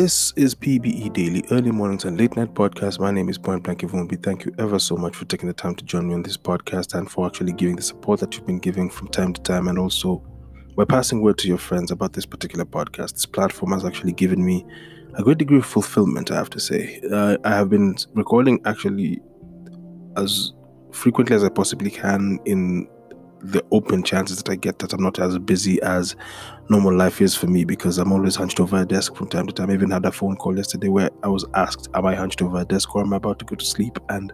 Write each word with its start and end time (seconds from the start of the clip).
This 0.00 0.32
is 0.36 0.54
PBE 0.54 1.12
Daily, 1.12 1.42
early 1.50 1.72
mornings 1.72 2.04
and 2.04 2.16
late 2.16 2.36
night 2.36 2.54
podcast. 2.54 3.00
My 3.00 3.10
name 3.10 3.28
is 3.28 3.36
Point 3.36 3.64
Blank 3.64 3.80
Ivumbi. 3.80 4.22
Thank 4.22 4.44
you 4.44 4.54
ever 4.56 4.78
so 4.78 4.96
much 4.96 5.16
for 5.16 5.24
taking 5.24 5.48
the 5.48 5.52
time 5.52 5.74
to 5.74 5.84
join 5.84 6.06
me 6.06 6.14
on 6.14 6.22
this 6.22 6.36
podcast 6.36 6.96
and 6.96 7.10
for 7.10 7.26
actually 7.26 7.52
giving 7.52 7.74
the 7.74 7.82
support 7.82 8.20
that 8.20 8.32
you've 8.32 8.46
been 8.46 8.60
giving 8.60 8.90
from 8.90 9.08
time 9.08 9.32
to 9.32 9.42
time 9.42 9.66
and 9.66 9.76
also 9.76 10.24
by 10.76 10.84
passing 10.84 11.20
word 11.20 11.36
to 11.38 11.48
your 11.48 11.58
friends 11.58 11.90
about 11.90 12.12
this 12.12 12.24
particular 12.26 12.64
podcast. 12.64 13.14
This 13.14 13.26
platform 13.26 13.72
has 13.72 13.84
actually 13.84 14.12
given 14.12 14.46
me 14.46 14.64
a 15.14 15.22
great 15.24 15.38
degree 15.38 15.58
of 15.58 15.66
fulfillment, 15.66 16.30
I 16.30 16.36
have 16.36 16.50
to 16.50 16.60
say. 16.60 17.00
Uh, 17.10 17.36
I 17.42 17.56
have 17.56 17.68
been 17.68 17.96
recording 18.14 18.60
actually 18.66 19.20
as 20.16 20.52
frequently 20.92 21.34
as 21.34 21.42
I 21.42 21.48
possibly 21.48 21.90
can 21.90 22.38
in 22.44 22.88
the 23.40 23.64
open 23.70 24.02
chances 24.02 24.38
that 24.38 24.50
I 24.50 24.56
get 24.56 24.78
that 24.80 24.92
I'm 24.92 25.02
not 25.02 25.18
as 25.18 25.38
busy 25.38 25.80
as 25.82 26.16
normal 26.68 26.94
life 26.94 27.20
is 27.20 27.34
for 27.34 27.46
me 27.46 27.64
because 27.64 27.98
I'm 27.98 28.12
always 28.12 28.36
hunched 28.36 28.60
over 28.60 28.80
a 28.80 28.86
desk 28.86 29.14
from 29.14 29.28
time 29.28 29.46
to 29.46 29.52
time. 29.52 29.70
I 29.70 29.74
even 29.74 29.90
had 29.90 30.04
a 30.04 30.12
phone 30.12 30.36
call 30.36 30.56
yesterday 30.56 30.88
where 30.88 31.10
I 31.22 31.28
was 31.28 31.44
asked, 31.54 31.88
Am 31.94 32.06
I 32.06 32.14
hunched 32.14 32.42
over 32.42 32.60
a 32.60 32.64
desk 32.64 32.94
or 32.94 33.02
am 33.02 33.12
I 33.12 33.16
about 33.16 33.38
to 33.40 33.44
go 33.44 33.54
to 33.54 33.64
sleep? 33.64 33.98
And 34.08 34.32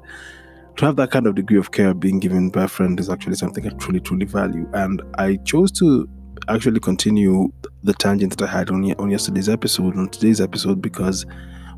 to 0.76 0.86
have 0.86 0.96
that 0.96 1.10
kind 1.10 1.26
of 1.26 1.34
degree 1.34 1.58
of 1.58 1.70
care 1.72 1.94
being 1.94 2.18
given 2.18 2.50
by 2.50 2.64
a 2.64 2.68
friend 2.68 2.98
is 2.98 3.08
actually 3.08 3.36
something 3.36 3.66
I 3.66 3.70
truly, 3.70 4.00
truly 4.00 4.26
value. 4.26 4.68
And 4.72 5.02
I 5.18 5.36
chose 5.36 5.70
to 5.72 6.08
actually 6.48 6.80
continue 6.80 7.52
the 7.82 7.94
tangent 7.94 8.36
that 8.36 8.48
I 8.48 8.50
had 8.50 8.70
on, 8.70 8.90
on 8.94 9.10
yesterday's 9.10 9.48
episode, 9.48 9.96
on 9.96 10.08
today's 10.08 10.40
episode, 10.40 10.82
because, 10.82 11.26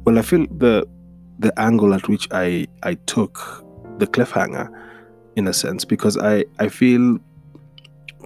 well, 0.04 0.18
I 0.18 0.22
feel 0.22 0.46
the 0.50 0.86
the 1.38 1.52
angle 1.60 1.92
at 1.92 2.08
which 2.08 2.26
I, 2.30 2.66
I 2.82 2.94
took 2.94 3.62
the 3.98 4.06
cliffhanger 4.06 4.70
in 5.36 5.46
a 5.46 5.52
sense 5.52 5.84
because 5.84 6.16
I, 6.16 6.44
I 6.58 6.68
feel 6.68 7.18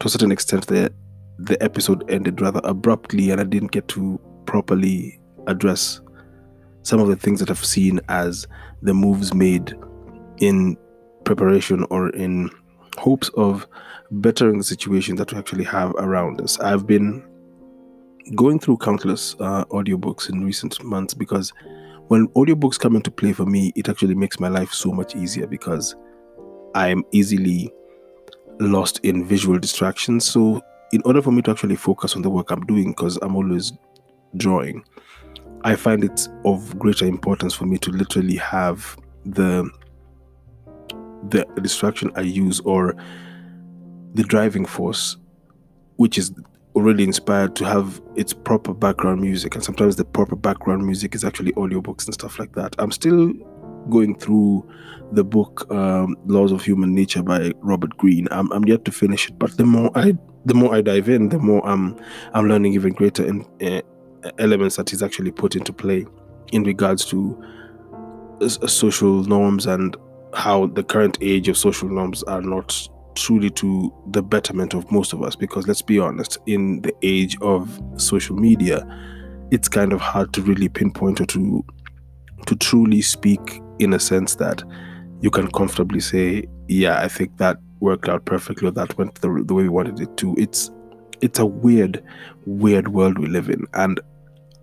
to 0.00 0.06
a 0.06 0.08
certain 0.08 0.32
extent 0.32 0.66
that 0.68 0.92
the 1.38 1.62
episode 1.62 2.08
ended 2.10 2.40
rather 2.40 2.60
abruptly 2.64 3.30
and 3.30 3.40
I 3.40 3.44
didn't 3.44 3.72
get 3.72 3.88
to 3.88 4.20
properly 4.46 5.20
address 5.46 6.00
some 6.82 7.00
of 7.00 7.08
the 7.08 7.16
things 7.16 7.40
that 7.40 7.50
I've 7.50 7.64
seen 7.64 8.00
as 8.08 8.46
the 8.82 8.94
moves 8.94 9.34
made 9.34 9.74
in 10.38 10.76
preparation 11.24 11.84
or 11.90 12.10
in 12.10 12.50
hopes 12.98 13.30
of 13.36 13.66
bettering 14.10 14.58
the 14.58 14.64
situation 14.64 15.16
that 15.16 15.32
we 15.32 15.38
actually 15.38 15.64
have 15.64 15.94
around 15.98 16.40
us. 16.40 16.58
I've 16.60 16.86
been 16.86 17.22
going 18.34 18.58
through 18.58 18.78
countless 18.78 19.34
uh, 19.40 19.64
audiobooks 19.66 20.28
in 20.30 20.44
recent 20.44 20.82
months 20.82 21.14
because 21.14 21.52
when 22.08 22.28
audiobooks 22.28 22.78
come 22.78 22.96
into 22.96 23.10
play 23.10 23.32
for 23.32 23.46
me, 23.46 23.72
it 23.76 23.88
actually 23.88 24.14
makes 24.14 24.40
my 24.40 24.48
life 24.48 24.72
so 24.72 24.90
much 24.90 25.14
easier 25.14 25.46
because 25.46 25.94
I'm 26.74 27.04
easily 27.12 27.72
lost 28.60 29.00
in 29.02 29.24
visual 29.24 29.58
distractions. 29.58 30.30
So, 30.30 30.60
in 30.92 31.02
order 31.04 31.22
for 31.22 31.32
me 31.32 31.42
to 31.42 31.50
actually 31.50 31.76
focus 31.76 32.16
on 32.16 32.22
the 32.22 32.30
work 32.30 32.50
I'm 32.50 32.66
doing, 32.66 32.90
because 32.90 33.16
I'm 33.22 33.36
always 33.36 33.72
drawing, 34.36 34.84
I 35.62 35.76
find 35.76 36.04
it 36.04 36.28
of 36.44 36.78
greater 36.78 37.06
importance 37.06 37.54
for 37.54 37.66
me 37.66 37.78
to 37.78 37.90
literally 37.90 38.36
have 38.36 38.96
the 39.24 39.70
the 41.28 41.44
distraction 41.60 42.10
I 42.14 42.22
use 42.22 42.60
or 42.60 42.96
the 44.14 44.22
driving 44.22 44.64
force, 44.64 45.16
which 45.96 46.16
is 46.16 46.32
already 46.74 47.04
inspired 47.04 47.54
to 47.56 47.64
have 47.64 48.00
its 48.16 48.32
proper 48.32 48.72
background 48.72 49.20
music. 49.20 49.54
And 49.54 49.62
sometimes 49.62 49.96
the 49.96 50.04
proper 50.04 50.36
background 50.36 50.84
music 50.86 51.14
is 51.14 51.24
actually 51.24 51.52
audiobooks 51.52 52.06
and 52.06 52.14
stuff 52.14 52.38
like 52.38 52.54
that. 52.54 52.74
I'm 52.78 52.90
still 52.90 53.32
going 53.88 54.18
through 54.18 54.68
the 55.12 55.24
book 55.24 55.70
um, 55.72 56.16
Laws 56.26 56.52
of 56.52 56.62
Human 56.62 56.94
Nature 56.94 57.22
by 57.22 57.52
Robert 57.60 57.96
Greene. 57.96 58.28
I'm, 58.30 58.50
I'm 58.52 58.64
yet 58.64 58.84
to 58.84 58.92
finish 58.92 59.28
it, 59.28 59.38
but 59.38 59.56
the 59.56 59.64
more 59.64 59.90
I 59.94 60.14
the 60.46 60.54
more 60.54 60.74
I 60.74 60.80
dive 60.80 61.08
in, 61.08 61.28
the 61.28 61.38
more 61.38 61.66
I'm 61.66 61.98
I'm 62.32 62.48
learning 62.48 62.74
even 62.74 62.92
greater 62.92 63.24
in, 63.24 63.44
uh, 63.60 63.82
elements 64.38 64.76
that 64.76 64.90
he's 64.90 65.02
actually 65.02 65.30
put 65.30 65.56
into 65.56 65.72
play 65.72 66.06
in 66.52 66.64
regards 66.64 67.04
to 67.06 67.42
uh, 68.40 68.48
social 68.48 69.24
norms 69.24 69.66
and 69.66 69.96
how 70.34 70.66
the 70.66 70.82
current 70.82 71.18
age 71.20 71.48
of 71.48 71.56
social 71.56 71.88
norms 71.88 72.22
are 72.24 72.42
not 72.42 72.88
truly 73.14 73.50
to 73.50 73.92
the 74.12 74.22
betterment 74.22 74.72
of 74.74 74.90
most 74.92 75.12
of 75.12 75.22
us 75.22 75.34
because 75.34 75.66
let's 75.66 75.82
be 75.82 75.98
honest 75.98 76.38
in 76.46 76.80
the 76.82 76.94
age 77.02 77.36
of 77.40 77.80
social 77.96 78.36
media 78.36 78.86
it's 79.50 79.68
kind 79.68 79.92
of 79.92 80.00
hard 80.00 80.32
to 80.32 80.40
really 80.42 80.68
pinpoint 80.68 81.20
or 81.20 81.26
to 81.26 81.64
to 82.46 82.54
truly 82.56 83.02
speak 83.02 83.60
in 83.80 83.92
a 83.92 83.98
sense 83.98 84.36
that 84.36 84.62
you 85.20 85.30
can 85.30 85.50
comfortably 85.50 86.00
say, 86.00 86.44
yeah, 86.68 87.00
I 87.00 87.08
think 87.08 87.36
that 87.38 87.58
worked 87.80 88.08
out 88.08 88.24
perfectly 88.24 88.68
or 88.68 88.72
that 88.72 88.96
went 88.98 89.14
the, 89.16 89.42
the 89.44 89.54
way 89.54 89.64
we 89.64 89.68
wanted 89.68 90.00
it 90.00 90.16
to. 90.18 90.34
It's 90.38 90.70
it's 91.22 91.38
a 91.38 91.46
weird, 91.46 92.02
weird 92.46 92.88
world 92.88 93.18
we 93.18 93.26
live 93.26 93.50
in. 93.50 93.66
And 93.74 94.00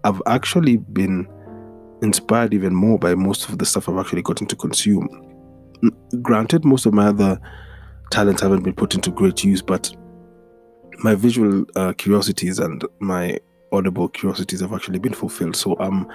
I've 0.04 0.22
actually 0.26 0.78
been 0.78 1.28
inspired 2.02 2.54
even 2.54 2.74
more 2.74 2.98
by 2.98 3.14
most 3.16 3.50
of 3.50 3.60
the 3.60 3.66
stuff 3.66 3.88
I've 3.88 3.98
actually 3.98 4.24
gotten 4.24 4.48
to 4.48 4.56
consume. 4.56 5.08
Granted, 6.22 6.66
most 6.66 6.86
of 6.86 6.94
my 6.94 7.08
other 7.08 7.40
talents 8.10 8.42
haven't 8.42 8.64
been 8.64 8.74
put 8.74 8.96
into 8.96 9.12
great 9.12 9.44
use, 9.44 9.62
but 9.62 9.96
my 11.04 11.14
visual 11.14 11.66
uh, 11.76 11.94
curiosities 11.94 12.58
and 12.58 12.84
my 13.00 13.40
audible 13.72 14.10
curiosities 14.10 14.62
have 14.62 14.74
actually 14.74 15.00
been 15.00 15.14
fulfilled. 15.14 15.56
So 15.56 15.76
I'm 15.80 16.08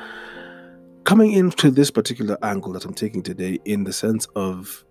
coming 1.05 1.33
into 1.33 1.71
this 1.71 1.91
particular 1.91 2.39
angle 2.43 2.73
that 2.73 2.85
I'm 2.85 2.95
taking 2.95 3.23
today, 3.23 3.59
in 3.65 3.85
the 3.85 3.93
sense 3.93 4.27
of 4.37 4.85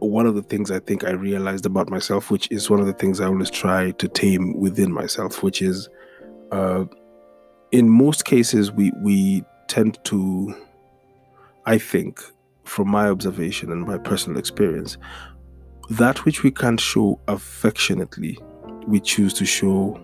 one 0.00 0.26
of 0.26 0.34
the 0.34 0.42
things 0.42 0.70
I 0.70 0.78
think 0.78 1.04
I 1.04 1.10
realized 1.10 1.66
about 1.66 1.90
myself, 1.90 2.30
which 2.30 2.50
is 2.50 2.70
one 2.70 2.80
of 2.80 2.86
the 2.86 2.92
things 2.92 3.20
I 3.20 3.26
always 3.26 3.50
try 3.50 3.90
to 3.92 4.08
tame 4.08 4.56
within 4.56 4.92
myself, 4.92 5.42
which 5.42 5.60
is 5.60 5.88
uh, 6.52 6.84
in 7.72 7.88
most 7.88 8.24
cases 8.24 8.72
we 8.72 8.92
we 9.02 9.44
tend 9.66 9.98
to, 10.04 10.54
I 11.66 11.78
think, 11.78 12.22
from 12.64 12.88
my 12.88 13.08
observation 13.08 13.70
and 13.70 13.82
my 13.82 13.98
personal 13.98 14.38
experience, 14.38 14.96
that 15.90 16.24
which 16.24 16.42
we 16.42 16.50
can't 16.50 16.80
show 16.80 17.20
affectionately, 17.28 18.38
we 18.86 19.00
choose 19.00 19.34
to 19.34 19.44
show 19.44 20.00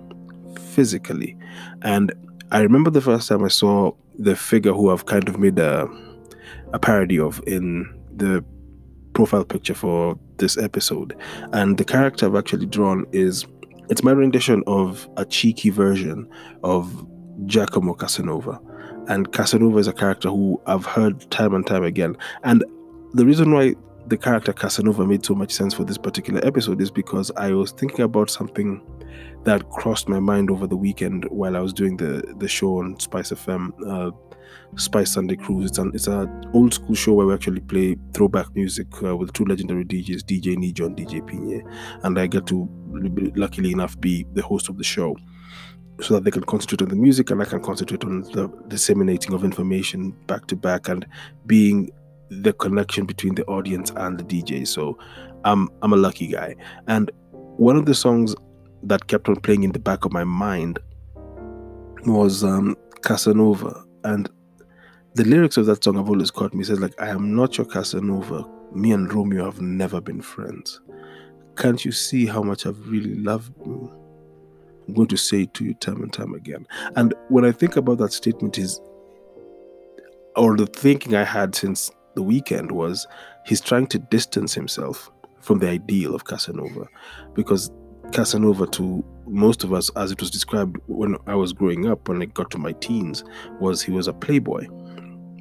physically. 0.59 1.37
And 1.83 2.13
I 2.51 2.61
remember 2.61 2.91
the 2.91 3.01
first 3.01 3.29
time 3.29 3.45
I 3.45 3.49
saw 3.49 3.93
the 4.19 4.37
figure 4.37 4.73
who 4.73 4.91
I've 4.91 5.07
kind 5.07 5.29
of 5.29 5.39
made 5.39 5.59
a, 5.59 5.89
a 6.73 6.79
parody 6.79 7.19
of 7.19 7.43
in 7.47 7.93
the 8.15 8.45
profile 9.13 9.45
picture 9.45 9.75
for 9.75 10.19
this 10.37 10.57
episode. 10.59 11.17
And 11.53 11.79
the 11.79 11.85
character 11.85 12.27
I've 12.27 12.37
actually 12.37 12.67
drawn 12.67 13.07
is 13.13 13.47
it's 13.89 14.03
my 14.03 14.13
rendition 14.13 14.63
of 14.67 15.09
a 15.17 15.25
cheeky 15.25 15.71
version 15.71 16.29
of 16.63 17.07
Giacomo 17.47 17.95
Casanova. 17.95 18.61
And 19.09 19.33
Casanova 19.33 19.79
is 19.79 19.89
a 19.89 19.93
character 19.93 20.31
who 20.31 20.61
I've 20.67 20.87
heard 20.87 21.31
time 21.31 21.55
and 21.55 21.67
time 21.67 21.85
again. 21.85 22.17
And 22.43 22.65
the 23.13 23.27
reason 23.27 23.53
why 23.53 23.75
the 24.07 24.17
character 24.17 24.53
Casanova 24.53 25.07
made 25.07 25.25
so 25.25 25.35
much 25.35 25.53
sense 25.53 25.75
for 25.75 25.85
this 25.85 25.99
particular 25.99 26.45
episode 26.45 26.81
is 26.81 26.91
because 26.91 27.31
I 27.37 27.53
was 27.53 27.73
thinking 27.73 28.01
about 28.01 28.31
something 28.31 28.81
that 29.45 29.69
crossed 29.71 30.09
my 30.09 30.19
mind 30.19 30.51
over 30.51 30.67
the 30.67 30.77
weekend 30.77 31.25
while 31.27 31.57
I 31.57 31.61
was 31.61 31.73
doing 31.73 31.97
the 31.97 32.35
the 32.39 32.49
show 32.49 32.79
on 32.79 32.99
Spice 32.99 33.31
FM, 33.31 33.73
uh, 33.87 34.11
Spice 34.77 35.13
Sunday 35.13 35.37
Cruise. 35.37 35.71
It's 35.71 35.79
an 35.79 35.91
it's 35.95 36.07
an 36.07 36.45
old 36.55 36.75
school 36.75 36.95
show 36.95 37.13
where 37.13 37.27
we 37.27 37.35
actually 37.35 37.61
play 37.61 37.97
throwback 38.13 38.55
music 38.55 38.87
uh, 39.03 39.17
with 39.17 39.33
two 39.33 39.45
legendary 39.45 39.85
DJs, 39.85 40.23
DJ 40.23 40.57
Nijo 40.57 40.87
and 40.87 40.97
DJ 40.97 41.21
Pinye, 41.23 41.63
and 42.03 42.19
I 42.19 42.27
get 42.27 42.47
to, 42.47 42.69
luckily 43.37 43.73
enough, 43.73 43.99
be 44.01 44.27
the 44.33 44.43
host 44.43 44.69
of 44.69 44.79
the 44.79 44.85
show. 44.85 45.17
So 46.01 46.15
that 46.15 46.25
they 46.25 46.33
can 46.33 46.43
concentrate 46.43 46.83
on 46.83 46.89
the 46.89 46.97
music 46.97 47.31
and 47.31 47.41
I 47.41 47.45
can 47.45 47.61
concentrate 47.61 48.03
on 48.03 48.23
the 48.23 48.49
disseminating 48.67 49.33
of 49.33 49.45
information 49.45 50.11
back 50.27 50.49
to 50.49 50.57
back 50.57 50.89
and 50.89 51.07
being 51.47 51.89
the 52.31 52.53
connection 52.55 53.07
between 53.07 53.37
the 53.37 53.45
audience 53.45 53.93
and 53.95 54.19
the 54.19 54.25
DJ. 54.25 54.67
So 54.67 54.99
I'm 55.45 55.69
I'm 55.83 55.93
a 55.93 55.97
lucky 55.97 56.27
guy. 56.27 56.57
And 56.89 57.13
one 57.33 57.77
of 57.77 57.87
the 57.87 57.95
songs 57.95 58.35
that 58.85 59.07
kept 59.07 59.29
on 59.29 59.37
playing 59.37 59.63
in 59.63 59.73
the 59.73 59.79
back 59.79 60.05
of 60.05 60.13
my 60.13 60.25
mind 60.25 60.79
was 62.07 62.45
um, 62.45 62.77
Casanova. 63.03 63.85
And 64.05 64.31
the 65.15 65.25
lyrics 65.25 65.57
of 65.57 65.67
that 65.67 65.83
song 65.83 65.97
have 65.97 66.09
always 66.09 66.31
caught 66.31 66.55
me. 66.55 66.63
It 66.63 66.67
says, 66.67 66.81
like, 66.81 67.01
I 67.01 67.09
am 67.09 67.35
not 67.35 67.57
your 67.57 67.67
Casanova. 67.67 68.45
Me 68.73 68.93
and 68.93 69.13
Romeo 69.13 69.45
have 69.45 69.61
never 69.61 70.01
been 70.01 70.21
friends. 70.21 70.81
Can't 71.57 71.85
you 71.85 71.93
see 71.93 72.27
how 72.27 72.43
much 72.43 72.67
I've 72.67 72.89
really 72.89 73.15
loved 73.15 73.53
you? 73.65 73.93
I'm 74.87 74.95
going 74.95 75.09
to 75.09 75.17
say 75.17 75.43
it 75.43 75.55
to 75.55 75.65
you 75.65 75.75
time 75.75 76.03
and 76.03 76.13
time 76.13 76.35
again. 76.35 76.67
And 76.97 77.15
when 77.29 77.45
I 77.45 77.53
think 77.53 77.77
about 77.77 77.99
that 77.99 78.13
statement, 78.13 78.59
is 78.59 78.81
or 80.37 80.57
the 80.57 80.67
thinking 80.67 81.15
I 81.15 81.25
had 81.25 81.55
since 81.55 81.91
the 82.17 82.23
weekend 82.23 82.73
was 82.73 83.07
he's 83.47 83.61
trying 83.61 83.87
to 83.89 83.99
distance 83.99 84.53
himself 84.53 85.11
from 85.41 85.59
the 85.59 85.69
ideal 85.69 86.15
of 86.15 86.25
Casanova 86.25 86.87
because 87.35 87.71
Casanova 88.13 88.67
to 88.69 89.05
most 89.27 89.65
of 89.65 89.73
us, 89.73 89.91
as 89.97 90.13
it 90.13 90.21
was 90.21 90.31
described 90.31 90.77
when 90.87 91.17
I 91.27 91.35
was 91.35 91.53
growing 91.53 91.89
up, 91.89 92.09
when 92.09 92.23
I 92.23 92.27
got 92.27 92.51
to 92.53 92.59
my 92.59 92.73
teens, 92.73 93.25
was 93.61 93.83
he 93.83 93.91
was 93.91 94.07
a 94.07 94.13
playboy. 94.13 94.67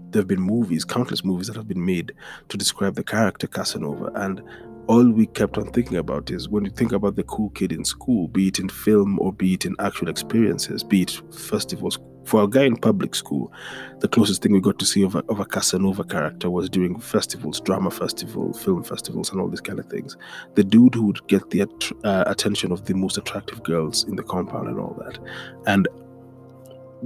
There 0.10 0.22
have 0.22 0.28
been 0.28 0.42
movies, 0.42 0.86
countless 0.86 1.24
movies 1.24 1.48
that 1.48 1.56
have 1.56 1.68
been 1.68 1.86
made 1.86 2.14
to 2.50 2.58
describe 2.58 2.96
the 2.96 3.04
character 3.04 3.48
Casanova, 3.48 4.12
and 4.16 4.42
all 4.88 5.10
we 5.10 5.28
kept 5.28 5.58
on 5.58 5.72
thinking 5.72 5.98
about 5.98 6.30
is 6.30 6.50
when 6.50 6.66
you 6.66 6.72
think 6.72 6.92
about 6.92 7.16
the 7.16 7.24
cool 7.24 7.50
kid 7.52 7.72
in 7.72 7.86
school, 7.86 8.28
be 8.28 8.50
it 8.50 8.60
in 8.60 8.70
film 8.70 9.18
or 9.20 9.32
be 9.32 9.54
it 9.54 9.66
in 9.66 9.76
actual 9.80 10.10
experiences, 10.10 10.84
be 10.84 11.04
it 11.04 11.22
festivals. 11.32 12.00
For 12.26 12.44
a 12.44 12.48
guy 12.48 12.64
in 12.64 12.78
public 12.78 13.16
school, 13.16 13.52
the 14.00 14.08
closest 14.08 14.42
thing 14.42 14.54
we 14.54 14.62
got 14.62 14.80
to 14.80 14.86
see 14.86 15.04
of 15.04 15.16
a, 15.16 15.24
of 15.28 15.40
a 15.40 15.46
Casanova 15.46 16.06
character 16.06 16.50
was 16.50 16.70
during 16.70 16.98
festivals, 17.00 17.60
drama 17.60 17.92
festival, 17.92 18.54
film 18.54 18.84
festivals, 18.84 19.30
and 19.30 19.42
all 19.42 19.50
these 19.50 19.62
kind 19.62 19.80
of 19.80 19.86
things. 19.88 20.16
The 20.56 20.64
dude 20.64 20.96
who 20.96 21.08
would 21.08 21.28
get 21.28 21.50
the 21.50 21.64
uh, 22.04 22.24
attention 22.28 22.72
of 22.72 22.86
the 22.86 22.94
most 22.94 23.18
attractive 23.18 23.62
girls 23.64 24.06
in 24.06 24.16
the 24.16 24.24
compound 24.24 24.70
and 24.70 24.80
all 24.80 24.96
that. 25.04 25.20
And 25.68 25.88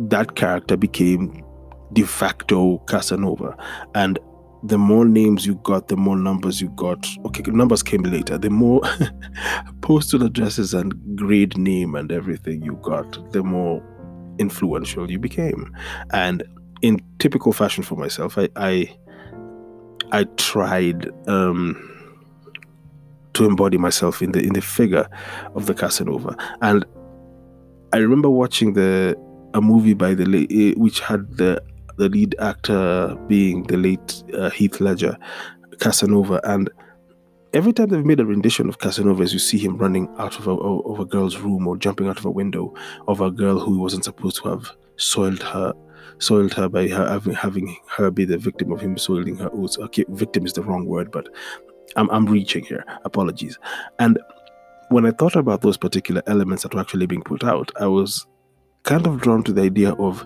that 0.09 0.35
character 0.35 0.77
became 0.77 1.44
de 1.94 2.03
facto 2.03 2.77
Casanova. 2.88 3.57
And 3.95 4.19
the 4.68 4.78
more 4.78 5.06
names 5.06 5.46
you 5.46 5.56
got, 5.56 5.88
the 5.88 5.98
more 5.98 6.18
numbers 6.18 6.62
you 6.62 6.69
got. 6.69 7.08
Okay, 7.25 7.44
numbers 7.52 7.84
came 7.84 8.04
later. 8.04 8.38
The 8.38 8.50
more 8.50 8.81
postal 9.81 10.24
addresses 10.24 10.74
and 10.74 10.94
grade 11.16 11.58
name 11.58 11.96
and 11.96 12.12
everything 12.12 12.62
you 12.64 12.78
got, 12.81 13.31
the 13.31 13.44
more 13.44 13.81
influential 14.40 15.10
you 15.10 15.19
became. 15.19 15.75
And 16.12 16.44
in 16.81 17.02
typical 17.19 17.54
fashion 17.54 17.84
for 17.84 17.96
myself, 17.96 18.38
I 18.38 18.50
I, 18.56 18.96
I 20.12 20.24
tried 20.36 21.10
um, 21.28 21.75
to 23.34 23.46
embody 23.46 23.78
myself 23.78 24.22
in 24.22 24.31
the 24.31 24.42
in 24.42 24.54
the 24.54 24.62
figure 24.62 25.08
of 25.56 25.66
the 25.66 25.74
Casanova. 25.74 26.36
And 26.62 26.86
I 27.94 27.98
remember 27.98 28.30
watching 28.30 28.74
the 28.74 29.16
a 29.54 29.62
movie 29.62 29.94
by 29.94 30.13
the 30.13 30.48
eh, 30.52 30.74
which 30.78 31.00
had 31.00 31.38
the 31.38 31.62
the 31.98 32.10
lead 32.10 32.36
actor 32.40 33.16
being 33.28 33.64
the 33.64 33.78
late 33.78 34.24
uh, 34.34 34.50
Heath 34.50 34.80
Ledger, 34.80 35.18
Casanova, 35.80 36.40
and 36.44 36.70
every 37.54 37.74
time 37.74 37.90
they've 37.90 38.06
made 38.06 38.20
a 38.20 38.26
rendition 38.26 38.70
of 38.70 38.80
Casanova, 38.80 39.24
as 39.24 39.34
you 39.34 39.40
see 39.40 39.58
him 39.58 39.78
running 39.78 40.08
out 40.18 40.38
of 40.40 40.48
a, 40.48 40.52
of 40.52 41.00
a 41.00 41.06
girl's 41.06 41.38
room 41.38 41.68
or 41.68 41.78
jumping 41.78 42.08
out 42.08 42.20
of 42.20 42.26
a 42.26 42.32
window 42.32 42.74
of 43.08 43.22
a 43.22 43.32
girl 43.32 43.60
who 43.60 43.80
wasn't 43.80 44.04
supposed 44.04 44.38
to 44.38 44.50
have 44.50 44.72
soiled 44.98 45.42
her 45.42 45.74
soiled 46.20 46.54
her 46.54 46.68
by 46.68 46.88
her 46.88 47.08
having, 47.08 47.34
having 47.34 47.78
her 47.88 48.10
be 48.10 48.26
the 48.26 48.38
victim 48.38 48.72
of 48.72 48.82
him 48.82 48.98
soiling 48.98 49.36
her 49.38 49.50
oats. 49.54 49.78
Okay, 49.78 50.04
victim 50.10 50.46
is 50.46 50.54
the 50.54 50.64
wrong 50.64 50.86
word, 50.86 51.12
but 51.12 51.30
I'm, 51.96 52.10
I'm 52.10 52.26
reaching 52.26 52.64
here. 52.64 52.84
Apologies. 53.06 53.60
And 54.00 54.18
when 54.90 55.06
I 55.06 55.12
thought 55.12 55.36
about 55.36 55.62
those 55.62 55.78
particular 55.78 56.24
elements 56.28 56.64
that 56.64 56.74
were 56.74 56.82
actually 56.82 57.06
being 57.06 57.22
put 57.22 57.44
out, 57.44 57.72
I 57.80 57.88
was 57.88 58.26
kind 58.84 59.06
of 59.06 59.22
drawn 59.22 59.44
to 59.44 59.54
the 59.54 59.62
idea 59.62 59.94
of 59.94 60.26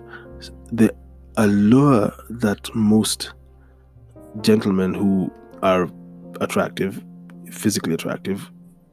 the 0.70 0.94
allure 1.36 2.12
that 2.30 2.74
most 2.74 3.32
gentlemen 4.40 4.94
who 4.94 5.32
are 5.62 5.88
attractive, 6.40 7.02
physically 7.50 7.94
attractive, 7.94 8.50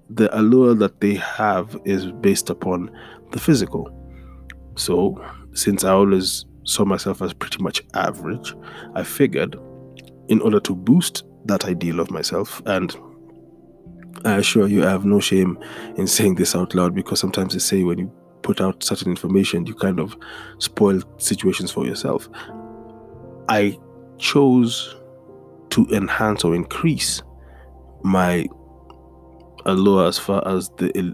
the 0.09 0.35
allure 0.37 0.73
that 0.73 1.01
they 1.01 1.15
have 1.15 1.77
is 1.85 2.07
based 2.07 2.49
upon 2.49 2.91
the 3.31 3.39
physical. 3.39 3.95
So, 4.75 5.23
since 5.53 5.83
I 5.83 5.91
always 5.91 6.45
saw 6.63 6.85
myself 6.85 7.21
as 7.21 7.33
pretty 7.33 7.61
much 7.61 7.83
average, 7.93 8.55
I 8.95 9.03
figured 9.03 9.55
in 10.27 10.41
order 10.41 10.59
to 10.61 10.75
boost 10.75 11.23
that 11.45 11.65
ideal 11.65 11.99
of 11.99 12.11
myself, 12.11 12.61
and 12.65 12.95
I 14.25 14.37
assure 14.37 14.67
you, 14.67 14.85
I 14.85 14.89
have 14.89 15.05
no 15.05 15.19
shame 15.19 15.57
in 15.95 16.07
saying 16.07 16.35
this 16.35 16.55
out 16.55 16.75
loud 16.75 16.93
because 16.93 17.19
sometimes 17.19 17.53
they 17.53 17.59
say 17.59 17.83
when 17.83 17.99
you 17.99 18.11
put 18.49 18.61
out 18.61 18.83
certain 18.83 19.11
information, 19.11 19.67
you 19.67 19.75
kind 19.75 19.99
of 19.99 20.17
spoil 20.57 20.99
situations 21.19 21.69
for 21.69 21.85
yourself. 21.85 22.27
I 23.47 23.77
chose 24.17 24.95
to 25.69 25.85
enhance 25.91 26.43
or 26.43 26.55
increase 26.55 27.21
my 28.01 28.47
allure 29.67 30.07
as 30.07 30.17
far 30.17 30.41
as 30.47 30.67
the 30.77 31.13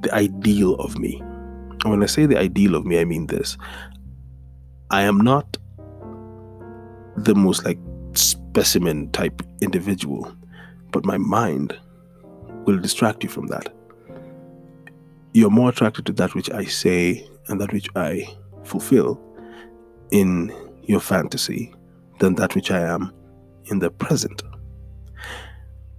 the 0.00 0.12
ideal 0.12 0.74
of 0.80 0.98
me. 0.98 1.20
And 1.20 1.90
when 1.92 2.02
I 2.02 2.06
say 2.06 2.26
the 2.26 2.36
ideal 2.36 2.74
of 2.74 2.84
me, 2.84 2.98
I 2.98 3.04
mean 3.04 3.28
this. 3.28 3.56
I 4.90 5.02
am 5.02 5.20
not 5.20 5.56
the 7.18 7.36
most 7.36 7.64
like 7.64 7.78
specimen 8.14 9.12
type 9.12 9.42
individual, 9.60 10.34
but 10.90 11.04
my 11.04 11.18
mind 11.18 11.78
will 12.66 12.80
distract 12.80 13.22
you 13.22 13.28
from 13.28 13.46
that 13.46 13.72
you're 15.38 15.50
more 15.50 15.68
attracted 15.68 16.04
to 16.04 16.12
that 16.12 16.34
which 16.34 16.50
I 16.50 16.64
say 16.64 17.24
and 17.46 17.60
that 17.60 17.72
which 17.72 17.88
I 17.94 18.28
fulfill 18.64 19.20
in 20.10 20.52
your 20.82 20.98
fantasy 20.98 21.72
than 22.18 22.34
that 22.34 22.56
which 22.56 22.72
I 22.72 22.80
am 22.80 23.12
in 23.66 23.78
the 23.78 23.90
present. 23.90 24.42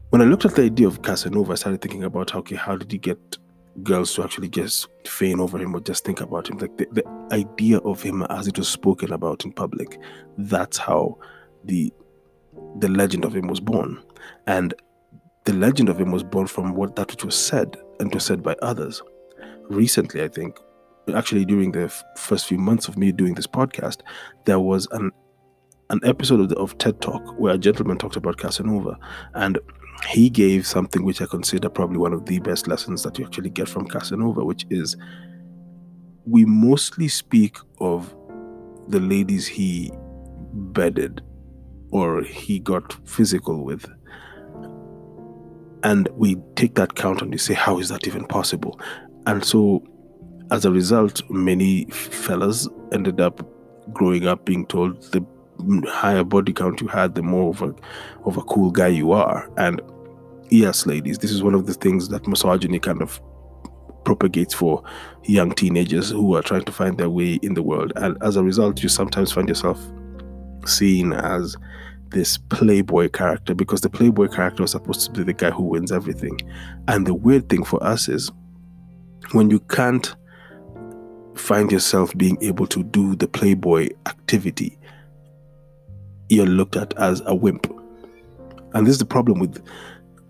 When 0.09 0.21
I 0.21 0.25
looked 0.25 0.43
at 0.43 0.55
the 0.55 0.63
idea 0.63 0.87
of 0.87 1.03
Casanova, 1.03 1.53
I 1.53 1.55
started 1.55 1.81
thinking 1.81 2.03
about 2.03 2.35
okay, 2.35 2.57
how 2.57 2.75
did 2.75 2.91
he 2.91 2.97
get 2.97 3.37
girls 3.81 4.13
to 4.15 4.23
actually 4.23 4.49
just 4.49 4.89
feign 5.07 5.39
over 5.39 5.57
him 5.57 5.73
or 5.73 5.79
just 5.79 6.03
think 6.03 6.19
about 6.19 6.49
him? 6.49 6.57
Like 6.57 6.75
the, 6.77 6.87
the 6.91 7.27
idea 7.31 7.77
of 7.77 8.01
him 8.01 8.23
as 8.23 8.47
it 8.47 8.57
was 8.57 8.67
spoken 8.67 9.13
about 9.13 9.45
in 9.45 9.53
public, 9.53 9.99
that's 10.37 10.77
how 10.77 11.17
the 11.63 11.93
the 12.79 12.89
legend 12.89 13.23
of 13.23 13.33
him 13.33 13.47
was 13.47 13.61
born. 13.61 14.03
And 14.47 14.73
the 15.45 15.53
legend 15.53 15.87
of 15.87 15.97
him 15.97 16.11
was 16.11 16.23
born 16.23 16.47
from 16.47 16.73
what 16.73 16.97
that 16.97 17.09
which 17.11 17.23
was 17.23 17.35
said 17.35 17.77
and 18.01 18.13
was 18.13 18.25
said 18.25 18.43
by 18.43 18.57
others 18.61 19.01
recently, 19.69 20.23
I 20.23 20.27
think, 20.27 20.59
actually 21.15 21.45
during 21.45 21.71
the 21.71 21.83
f- 21.83 22.03
first 22.17 22.47
few 22.47 22.57
months 22.57 22.87
of 22.87 22.97
me 22.97 23.11
doing 23.11 23.33
this 23.33 23.47
podcast, 23.47 24.01
there 24.45 24.59
was 24.59 24.87
an 24.91 25.11
an 25.91 25.99
episode 26.03 26.39
of, 26.39 26.49
the, 26.49 26.55
of 26.57 26.77
TED 26.77 27.01
Talk 27.01 27.39
where 27.39 27.55
a 27.55 27.57
gentleman 27.57 27.97
talked 27.97 28.15
about 28.15 28.37
Casanova, 28.37 28.95
and 29.33 29.57
he 30.07 30.29
gave 30.29 30.67
something 30.67 31.03
which 31.03 31.21
I 31.21 31.25
consider 31.25 31.67
probably 31.67 31.97
one 31.97 32.13
of 32.13 32.25
the 32.25 32.39
best 32.39 32.67
lessons 32.67 33.03
that 33.03 33.17
you 33.17 33.25
actually 33.25 33.49
get 33.49 33.67
from 33.67 33.87
Casanova, 33.87 34.45
which 34.45 34.65
is 34.69 34.95
we 36.25 36.45
mostly 36.45 37.07
speak 37.07 37.57
of 37.81 38.15
the 38.87 38.99
ladies 38.99 39.47
he 39.47 39.91
bedded 40.53 41.21
or 41.91 42.21
he 42.21 42.59
got 42.59 42.93
physical 43.07 43.63
with. 43.63 43.85
And 45.83 46.07
we 46.13 46.35
take 46.55 46.75
that 46.75 46.95
count 46.95 47.21
and 47.21 47.31
we 47.31 47.37
say, 47.37 47.53
how 47.53 47.79
is 47.79 47.89
that 47.89 48.07
even 48.07 48.25
possible? 48.25 48.79
And 49.29 49.45
so, 49.45 49.83
as 50.49 50.65
a 50.65 50.71
result, 50.71 51.21
many 51.29 51.85
fellas 51.91 52.67
ended 52.91 53.21
up 53.21 53.47
growing 53.93 54.25
up 54.25 54.43
being 54.43 54.65
told 54.65 54.99
the 55.11 55.23
higher 55.87 56.23
body 56.23 56.51
count 56.51 56.81
you 56.81 56.87
had, 56.87 57.13
the 57.13 57.21
more 57.21 57.51
of 57.51 57.61
a, 57.61 57.75
of 58.25 58.37
a 58.37 58.41
cool 58.41 58.71
guy 58.71 58.87
you 58.87 59.11
are. 59.11 59.47
And 59.55 59.81
yes, 60.49 60.87
ladies, 60.87 61.19
this 61.19 61.29
is 61.29 61.43
one 61.43 61.53
of 61.53 61.67
the 61.67 61.75
things 61.75 62.09
that 62.09 62.27
misogyny 62.27 62.79
kind 62.79 63.03
of 63.03 63.21
propagates 64.03 64.55
for 64.55 64.81
young 65.25 65.51
teenagers 65.51 66.09
who 66.09 66.35
are 66.35 66.41
trying 66.41 66.63
to 66.63 66.71
find 66.71 66.97
their 66.97 67.11
way 67.11 67.33
in 67.43 67.53
the 67.53 67.61
world. 67.61 67.93
And 67.97 68.17
as 68.23 68.35
a 68.35 68.43
result, 68.43 68.81
you 68.81 68.89
sometimes 68.89 69.31
find 69.31 69.47
yourself 69.47 69.79
seen 70.65 71.13
as 71.13 71.55
this 72.07 72.39
playboy 72.39 73.09
character 73.09 73.53
because 73.53 73.81
the 73.81 73.91
playboy 73.91 74.29
character 74.29 74.63
was 74.63 74.71
supposed 74.71 75.05
to 75.05 75.11
be 75.11 75.23
the 75.23 75.33
guy 75.33 75.51
who 75.51 75.65
wins 75.65 75.91
everything. 75.91 76.39
And 76.87 77.05
the 77.05 77.13
weird 77.13 77.47
thing 77.47 77.63
for 77.63 77.83
us 77.83 78.09
is 78.09 78.31
when 79.31 79.49
you 79.49 79.59
can't 79.59 80.15
find 81.35 81.71
yourself 81.71 82.15
being 82.17 82.37
able 82.41 82.67
to 82.67 82.83
do 82.83 83.15
the 83.15 83.27
playboy 83.27 83.89
activity, 84.05 84.77
you're 86.29 86.45
looked 86.45 86.75
at 86.75 86.93
as 86.97 87.21
a 87.25 87.33
wimp. 87.33 87.71
And 88.73 88.85
this 88.85 88.93
is 88.93 88.99
the 88.99 89.05
problem 89.05 89.39
with, 89.39 89.63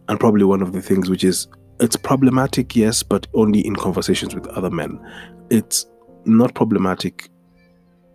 and 0.07 0.19
probably 0.19 0.45
one 0.45 0.61
of 0.61 0.73
the 0.73 0.81
things 0.81 1.09
which 1.09 1.23
is, 1.23 1.47
it's 1.79 1.95
problematic, 1.95 2.75
yes, 2.75 3.03
but 3.03 3.27
only 3.33 3.65
in 3.65 3.75
conversations 3.75 4.35
with 4.35 4.47
other 4.47 4.69
men. 4.69 4.99
It's 5.49 5.85
not 6.25 6.53
problematic 6.53 7.29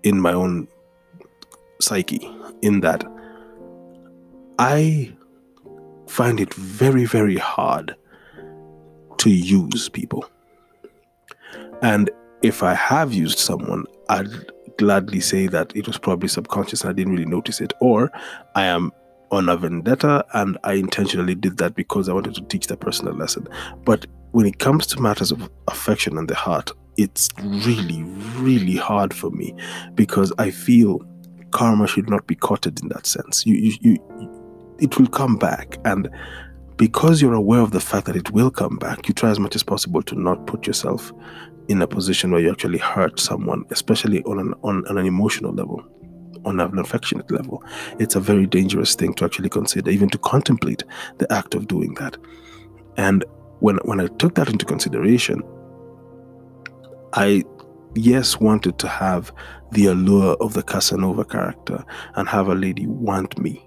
in 0.03 0.21
my 0.21 0.33
own 0.33 0.69
psyche, 1.81 2.31
in 2.63 2.81
that 2.81 3.05
I 4.59 5.15
find 6.07 6.41
it 6.41 6.53
very, 6.55 7.07
very 7.07 7.37
hard 7.37 7.97
to 9.19 9.31
use 9.31 9.89
people. 9.89 10.25
And 11.85 12.11
if 12.43 12.63
I 12.63 12.73
have 12.75 13.13
used 13.13 13.39
someone, 13.39 13.85
I'd 14.09 14.27
gladly 14.79 15.21
say 15.21 15.47
that 15.49 15.71
it 15.77 15.87
was 15.87 15.99
probably 15.99 16.29
subconscious 16.29 16.81
and 16.81 16.91
I 16.91 16.95
didn't 16.95 17.13
really 17.13 17.27
notice 17.27 17.61
it. 17.61 17.75
Or 17.81 18.11
I 18.55 18.65
am 18.65 18.91
on 19.31 19.51
a 19.51 19.57
vendetta 19.57 20.25
and 20.33 20.57
I 20.65 20.73
intentionally 20.75 21.35
did 21.35 21.59
that 21.59 21.75
because 21.75 22.09
I 22.09 22.15
wanted 22.15 22.35
to 22.37 22.43
teach 22.43 22.69
that 22.69 22.81
person 22.81 23.07
a 23.07 23.13
lesson. 23.13 23.47
But 23.85 24.07
when 24.33 24.47
it 24.47 24.59
comes 24.59 24.87
to 24.89 25.01
matters 25.01 25.31
of 25.31 25.49
affection 25.69 26.17
and 26.17 26.27
the 26.27 26.35
heart, 26.35 26.73
it's 26.97 27.29
really, 27.43 28.03
really 28.39 28.77
hard 28.77 29.13
for 29.13 29.31
me 29.31 29.55
because 29.95 30.33
I 30.39 30.51
feel 30.51 31.05
karma 31.51 31.87
should 31.87 32.09
not 32.09 32.27
be 32.27 32.35
courted 32.35 32.81
in 32.83 32.89
that 32.89 33.05
sense. 33.07 33.45
You, 33.45 33.57
you, 33.57 33.73
you, 33.83 34.77
it 34.81 34.99
will 34.99 35.07
come 35.07 35.37
back, 35.37 35.79
and 35.85 36.09
because 36.77 37.23
you're 37.23 37.35
aware 37.35 37.61
of 37.61 37.71
the 37.71 37.81
fact 37.81 38.07
that 38.07 38.17
it 38.17 38.31
will 38.33 38.51
come 38.51 38.77
back, 38.77 39.07
you 39.07 39.15
try 39.15 39.31
as 39.31 39.39
much 39.39 39.55
as 39.55 39.63
possible 39.63 40.03
to 40.03 40.15
not 40.15 40.47
put 40.47 40.67
yourself 40.67 41.13
in 41.69 41.83
a 41.83 41.87
position 41.87 42.31
where 42.31 42.41
you 42.41 42.51
actually 42.51 42.79
hurt 42.79 43.21
someone, 43.21 43.65
especially 43.71 44.23
on 44.25 44.39
an 44.39 44.55
on, 44.63 44.87
on 44.89 44.99
an 44.99 45.07
emotional 45.07 45.53
level. 45.53 45.83
on 46.45 46.61
an 46.61 46.79
affectionate 46.79 47.31
level. 47.31 47.63
It's 47.99 48.17
a 48.17 48.21
very 48.21 48.47
dangerous 48.47 48.95
thing 48.95 49.15
to 49.15 49.25
actually 49.25 49.49
consider, 49.49 49.91
even 49.91 50.11
to 50.11 50.19
contemplate 50.19 50.85
the 51.19 51.33
act 51.33 51.55
of 51.55 51.67
doing 51.67 51.95
that. 51.95 52.17
And 52.97 53.25
when 53.61 53.77
when 53.85 54.01
I 54.01 54.09
took 54.19 54.35
that 54.35 54.49
into 54.49 54.67
consideration, 54.67 55.43
I 57.15 57.45
yes 57.95 58.39
wanted 58.41 58.79
to 58.81 58.89
have 58.89 59.33
the 59.73 59.87
allure 59.87 60.37
of 60.41 60.53
the 60.53 60.63
Casanova 60.63 61.25
character 61.25 61.85
and 62.17 62.29
have 62.29 62.49
a 62.49 62.55
lady 62.55 62.87
want 62.87 63.39
me 63.39 63.65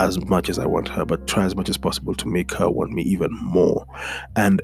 as 0.00 0.18
much 0.24 0.48
as 0.48 0.58
I 0.58 0.66
want 0.66 0.88
her, 0.88 1.04
but 1.04 1.26
try 1.26 1.44
as 1.44 1.54
much 1.54 1.68
as 1.68 1.76
possible 1.76 2.14
to 2.14 2.26
make 2.26 2.52
her 2.54 2.68
want 2.70 2.90
me 2.92 3.02
even 3.02 3.30
more. 3.32 3.86
And 4.34 4.62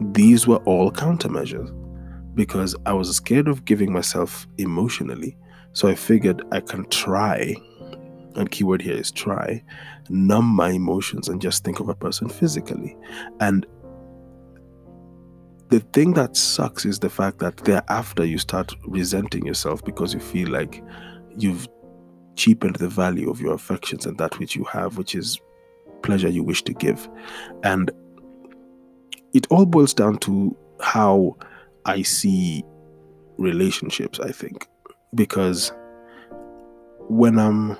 these 0.00 0.46
were 0.46 0.58
all 0.58 0.90
countermeasures 0.90 1.74
because 2.34 2.76
I 2.86 2.92
was 2.92 3.14
scared 3.14 3.48
of 3.48 3.64
giving 3.64 3.92
myself 3.92 4.46
emotionally. 4.58 5.36
So 5.72 5.88
I 5.88 5.94
figured 5.94 6.42
I 6.52 6.60
can 6.60 6.88
try, 6.88 7.54
and 8.36 8.50
keyword 8.50 8.80
here 8.80 8.96
is 8.96 9.10
try, 9.10 9.62
numb 10.08 10.44
my 10.44 10.70
emotions 10.70 11.28
and 11.28 11.40
just 11.40 11.64
think 11.64 11.80
of 11.80 11.88
a 11.88 11.94
person 11.94 12.28
physically. 12.28 12.96
And 13.40 13.66
the 15.68 15.80
thing 15.80 16.14
that 16.14 16.36
sucks 16.36 16.84
is 16.84 16.98
the 16.98 17.10
fact 17.10 17.40
that 17.40 17.58
thereafter 17.58 18.24
you 18.24 18.38
start 18.38 18.72
resenting 18.86 19.44
yourself 19.44 19.84
because 19.84 20.14
you 20.14 20.20
feel 20.20 20.48
like 20.48 20.82
you've 21.36 21.68
cheapened 22.36 22.76
the 22.76 22.88
value 22.88 23.28
of 23.30 23.40
your 23.40 23.52
affections 23.52 24.06
and 24.06 24.16
that 24.18 24.38
which 24.38 24.56
you 24.56 24.64
have, 24.64 24.96
which 24.96 25.14
is 25.14 25.40
pleasure 26.02 26.28
you 26.28 26.42
wish 26.42 26.62
to 26.62 26.72
give. 26.72 27.08
And 27.64 27.90
it 29.34 29.46
all 29.50 29.66
boils 29.66 29.94
down 29.94 30.18
to 30.18 30.56
how 30.80 31.36
I 31.84 32.02
see 32.02 32.64
relationships, 33.36 34.20
I 34.20 34.32
think. 34.32 34.66
Because 35.14 35.72
when 37.08 37.38
I'm 37.38 37.76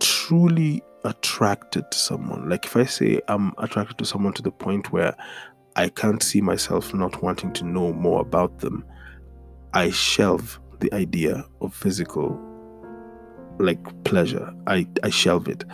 truly 0.00 0.82
attracted 1.04 1.90
to 1.90 1.98
someone, 1.98 2.48
like 2.48 2.66
if 2.66 2.76
I 2.76 2.84
say 2.84 3.20
I'm 3.28 3.52
attracted 3.58 3.98
to 3.98 4.04
someone 4.04 4.32
to 4.34 4.42
the 4.42 4.50
point 4.50 4.92
where 4.92 5.14
I 5.76 5.88
can't 5.88 6.22
see 6.22 6.40
myself 6.40 6.92
not 6.92 7.22
wanting 7.22 7.52
to 7.54 7.64
know 7.64 7.92
more 7.92 8.20
about 8.20 8.58
them, 8.58 8.84
I 9.72 9.90
shelve 9.90 10.60
the 10.80 10.92
idea 10.92 11.44
of 11.60 11.74
physical 11.74 12.38
like 13.58 14.04
pleasure. 14.04 14.52
I, 14.66 14.86
I 15.02 15.10
shelve 15.10 15.48
it. 15.48 15.64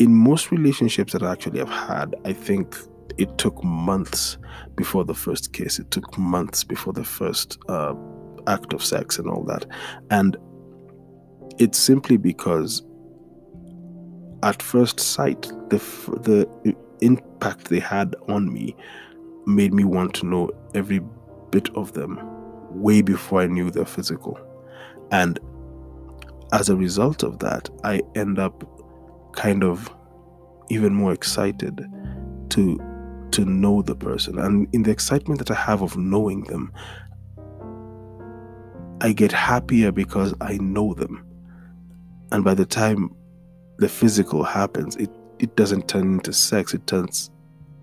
In 0.00 0.14
most 0.14 0.50
relationships 0.50 1.12
that 1.12 1.22
I 1.22 1.30
actually 1.30 1.58
have 1.58 1.68
had, 1.68 2.16
I 2.24 2.32
think 2.32 2.74
it 3.18 3.36
took 3.36 3.62
months 3.62 4.38
before 4.74 5.04
the 5.04 5.14
first 5.14 5.52
kiss. 5.52 5.78
It 5.78 5.90
took 5.90 6.16
months 6.16 6.64
before 6.64 6.94
the 6.94 7.04
first 7.04 7.58
uh, 7.68 7.94
act 8.46 8.72
of 8.72 8.82
sex 8.82 9.18
and 9.18 9.28
all 9.28 9.44
that. 9.44 9.66
And 10.10 10.38
it's 11.58 11.78
simply 11.78 12.16
because 12.16 12.82
at 14.42 14.62
first 14.62 14.98
sight, 14.98 15.42
the 15.68 15.76
the 16.22 16.74
impact 17.02 17.68
they 17.68 17.80
had 17.80 18.16
on 18.26 18.50
me 18.50 18.74
made 19.46 19.74
me 19.74 19.84
want 19.84 20.14
to 20.14 20.26
know 20.26 20.50
every 20.74 21.00
bit 21.50 21.68
of 21.76 21.92
them 21.92 22.18
way 22.70 23.02
before 23.02 23.42
I 23.42 23.48
knew 23.48 23.70
their 23.70 23.84
physical. 23.84 24.38
And 25.12 25.38
as 26.54 26.70
a 26.70 26.76
result 26.76 27.22
of 27.22 27.40
that, 27.40 27.68
I 27.84 28.00
end 28.14 28.38
up 28.38 28.79
kind 29.32 29.64
of 29.64 29.88
even 30.68 30.94
more 30.94 31.12
excited 31.12 31.86
to 32.50 32.78
to 33.32 33.44
know 33.44 33.82
the 33.82 33.94
person. 33.94 34.38
And 34.38 34.68
in 34.74 34.82
the 34.82 34.90
excitement 34.90 35.38
that 35.38 35.50
I 35.50 35.54
have 35.54 35.82
of 35.82 35.96
knowing 35.96 36.42
them, 36.44 36.72
I 39.00 39.12
get 39.12 39.32
happier 39.32 39.92
because 39.92 40.34
I 40.40 40.58
know 40.58 40.94
them. 40.94 41.24
And 42.32 42.44
by 42.44 42.54
the 42.54 42.66
time 42.66 43.14
the 43.78 43.88
physical 43.88 44.44
happens, 44.44 44.96
it, 44.96 45.10
it 45.38 45.56
doesn't 45.56 45.88
turn 45.88 46.14
into 46.14 46.32
sex, 46.32 46.74
it 46.74 46.86
turns 46.86 47.30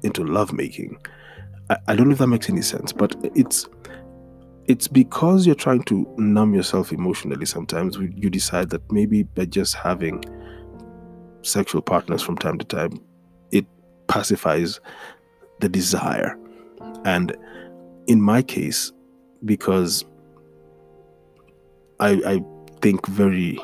into 0.03 0.23
lovemaking. 0.23 0.97
I, 1.69 1.77
I 1.87 1.95
don't 1.95 2.07
know 2.07 2.13
if 2.13 2.19
that 2.19 2.27
makes 2.27 2.49
any 2.49 2.61
sense, 2.61 2.91
but 2.91 3.15
it's 3.35 3.67
it's 4.65 4.87
because 4.89 5.45
you're 5.45 5.55
trying 5.55 5.83
to 5.83 6.05
numb 6.17 6.53
yourself 6.53 6.91
emotionally 6.91 7.45
sometimes 7.45 7.95
you 7.95 8.29
decide 8.29 8.69
that 8.69 8.81
maybe 8.91 9.23
by 9.23 9.45
just 9.45 9.75
having 9.75 10.21
sexual 11.47 11.81
partners 11.81 12.21
from 12.21 12.37
time 12.37 12.57
to 12.57 12.65
time 12.65 12.99
it 13.51 13.65
pacifies 14.07 14.79
the 15.59 15.69
desire 15.69 16.37
and 17.05 17.35
in 18.07 18.21
my 18.21 18.41
case 18.41 18.91
because 19.45 20.05
i 21.99 22.09
i 22.25 22.43
think 22.81 23.05
very 23.07 23.59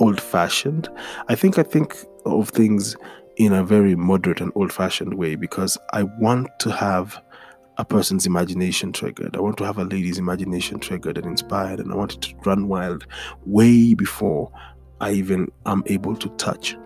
old 0.00 0.20
fashioned 0.20 0.88
i 1.28 1.34
think 1.34 1.58
i 1.58 1.62
think 1.62 1.96
of 2.26 2.48
things 2.50 2.96
in 3.36 3.52
a 3.52 3.64
very 3.64 3.94
moderate 3.94 4.40
and 4.40 4.52
old 4.54 4.72
fashioned 4.72 5.14
way 5.14 5.34
because 5.34 5.78
i 5.92 6.02
want 6.02 6.48
to 6.58 6.70
have 6.70 7.20
a 7.78 7.84
person's 7.84 8.26
imagination 8.26 8.92
triggered. 8.92 9.36
I 9.36 9.40
want 9.40 9.56
to 9.58 9.64
have 9.64 9.78
a 9.78 9.84
lady's 9.84 10.18
imagination 10.18 10.78
triggered 10.78 11.18
and 11.18 11.26
inspired, 11.26 11.80
and 11.80 11.90
I 11.92 11.96
want 11.96 12.14
it 12.14 12.20
to 12.22 12.34
run 12.44 12.68
wild 12.68 13.06
way 13.46 13.94
before 13.94 14.52
I 15.04 15.12
even 15.12 15.52
am 15.66 15.82
able 15.84 16.16
to 16.16 16.30
touch. 16.30 16.78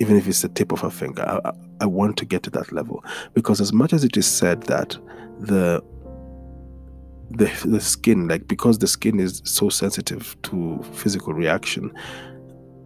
Even 0.00 0.16
if 0.16 0.26
it's 0.26 0.42
the 0.42 0.48
tip 0.48 0.72
of 0.72 0.82
a 0.82 0.90
finger, 0.90 1.22
I, 1.22 1.52
I 1.80 1.86
want 1.86 2.16
to 2.16 2.24
get 2.24 2.42
to 2.42 2.50
that 2.50 2.72
level 2.72 3.04
because, 3.34 3.60
as 3.60 3.72
much 3.72 3.92
as 3.92 4.02
it 4.02 4.16
is 4.16 4.26
said 4.26 4.64
that 4.64 4.98
the 5.38 5.80
the 7.30 7.48
the 7.64 7.80
skin, 7.80 8.26
like 8.26 8.48
because 8.48 8.78
the 8.78 8.88
skin 8.88 9.20
is 9.20 9.42
so 9.44 9.68
sensitive 9.68 10.36
to 10.42 10.82
physical 10.92 11.32
reaction, 11.34 11.92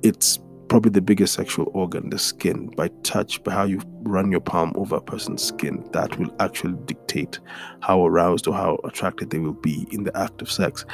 it's 0.02 0.38
probably 0.68 0.90
the 0.90 1.00
biggest 1.00 1.32
sexual 1.32 1.70
organ, 1.72 2.10
the 2.10 2.18
skin, 2.18 2.66
by 2.76 2.88
touch, 3.04 3.42
by 3.44 3.52
how 3.52 3.64
you 3.64 3.80
run 4.02 4.30
your 4.30 4.40
palm 4.40 4.72
over 4.74 4.96
a 4.96 5.00
person's 5.00 5.42
skin, 5.42 5.88
that 5.92 6.18
will 6.18 6.34
actually 6.38 6.76
dictate 6.84 7.40
how 7.80 8.04
aroused 8.06 8.46
or 8.46 8.52
how 8.52 8.78
attracted 8.84 9.30
they 9.30 9.38
will 9.38 9.54
be 9.54 9.86
in 9.90 10.04
the 10.04 10.14
act 10.14 10.42
of 10.42 10.50
sex. 10.50 10.84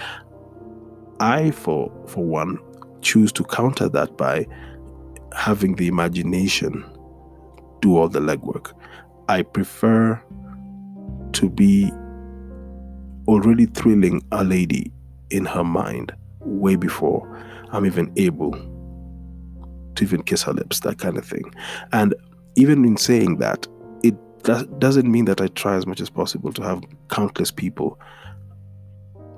I, 1.18 1.50
for 1.50 1.90
for 2.06 2.24
one, 2.24 2.58
choose 3.02 3.32
to 3.32 3.44
counter 3.44 3.88
that 3.88 4.16
by 4.16 4.46
having 5.34 5.76
the 5.76 5.88
imagination 5.88 6.84
do 7.80 7.96
all 7.96 8.08
the 8.08 8.20
legwork. 8.20 8.72
I 9.28 9.42
prefer 9.42 10.20
to 11.32 11.50
be 11.50 11.92
already 13.28 13.66
thrilling 13.66 14.22
a 14.32 14.42
lady 14.42 14.90
in 15.30 15.44
her 15.44 15.64
mind 15.64 16.12
way 16.40 16.76
before 16.76 17.26
I'm 17.70 17.84
even 17.84 18.12
able 18.16 18.52
to 19.94 20.04
even 20.04 20.22
kiss 20.22 20.42
her 20.44 20.52
lips, 20.52 20.80
that 20.80 20.98
kind 20.98 21.18
of 21.18 21.24
thing. 21.26 21.52
And 21.92 22.14
even 22.56 22.84
in 22.84 22.96
saying 22.96 23.36
that, 23.38 23.66
it 24.02 24.16
doesn't 24.78 25.10
mean 25.10 25.26
that 25.26 25.40
I 25.40 25.48
try 25.48 25.74
as 25.74 25.86
much 25.86 26.00
as 26.00 26.08
possible 26.08 26.52
to 26.54 26.62
have 26.62 26.82
countless 27.10 27.50
people 27.50 28.00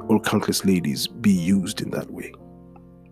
or 0.08 0.20
countless 0.20 0.64
ladies 0.64 1.08
be 1.08 1.32
used 1.32 1.80
in 1.80 1.90
that 1.90 2.10
way. 2.10 2.32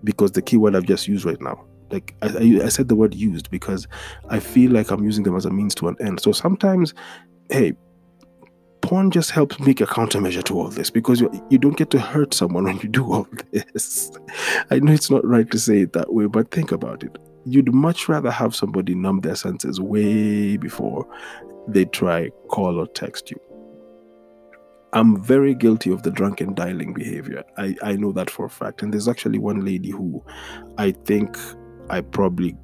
Because 0.04 0.32
the 0.32 0.42
keyword 0.42 0.76
I've 0.76 0.86
just 0.86 1.08
used 1.08 1.24
right 1.24 1.40
now, 1.40 1.64
like 1.90 2.14
I, 2.22 2.60
I 2.64 2.68
said 2.68 2.88
the 2.88 2.96
word 2.96 3.14
used 3.14 3.50
because 3.50 3.86
I 4.28 4.38
feel 4.40 4.70
like 4.70 4.90
I'm 4.90 5.04
using 5.04 5.24
them 5.24 5.36
as 5.36 5.46
a 5.46 5.50
means 5.50 5.74
to 5.76 5.88
an 5.88 5.96
end. 6.00 6.20
So 6.20 6.32
sometimes, 6.32 6.94
hey, 7.50 7.72
porn 8.82 9.10
just 9.10 9.30
helps 9.30 9.58
make 9.58 9.80
a 9.80 9.86
countermeasure 9.86 10.44
to 10.44 10.58
all 10.58 10.68
this 10.68 10.90
because 10.90 11.20
you, 11.20 11.46
you 11.50 11.58
don't 11.58 11.76
get 11.76 11.90
to 11.90 11.98
hurt 11.98 12.34
someone 12.34 12.64
when 12.64 12.78
you 12.78 12.88
do 12.88 13.12
all 13.12 13.26
this. 13.52 14.10
I 14.70 14.78
know 14.78 14.92
it's 14.92 15.10
not 15.10 15.24
right 15.26 15.50
to 15.50 15.58
say 15.58 15.80
it 15.80 15.94
that 15.94 16.12
way, 16.12 16.26
but 16.26 16.50
think 16.50 16.72
about 16.72 17.02
it 17.02 17.18
you'd 17.48 17.72
much 17.72 18.08
rather 18.08 18.30
have 18.30 18.54
somebody 18.54 18.94
numb 18.94 19.20
their 19.20 19.34
senses 19.34 19.80
way 19.80 20.56
before 20.56 21.06
they 21.66 21.84
try 21.86 22.30
call 22.48 22.78
or 22.78 22.86
text 22.88 23.30
you. 23.30 23.40
I'm 24.92 25.22
very 25.22 25.54
guilty 25.54 25.92
of 25.92 26.02
the 26.02 26.10
drunken 26.10 26.54
dialing 26.54 26.94
behavior. 26.94 27.44
I, 27.56 27.76
I 27.82 27.96
know 27.96 28.12
that 28.12 28.30
for 28.30 28.46
a 28.46 28.50
fact. 28.50 28.82
And 28.82 28.92
there's 28.92 29.08
actually 29.08 29.38
one 29.38 29.64
lady 29.64 29.90
who 29.90 30.24
I 30.78 30.92
think 30.92 31.36
I 31.90 32.00
probably 32.00 32.56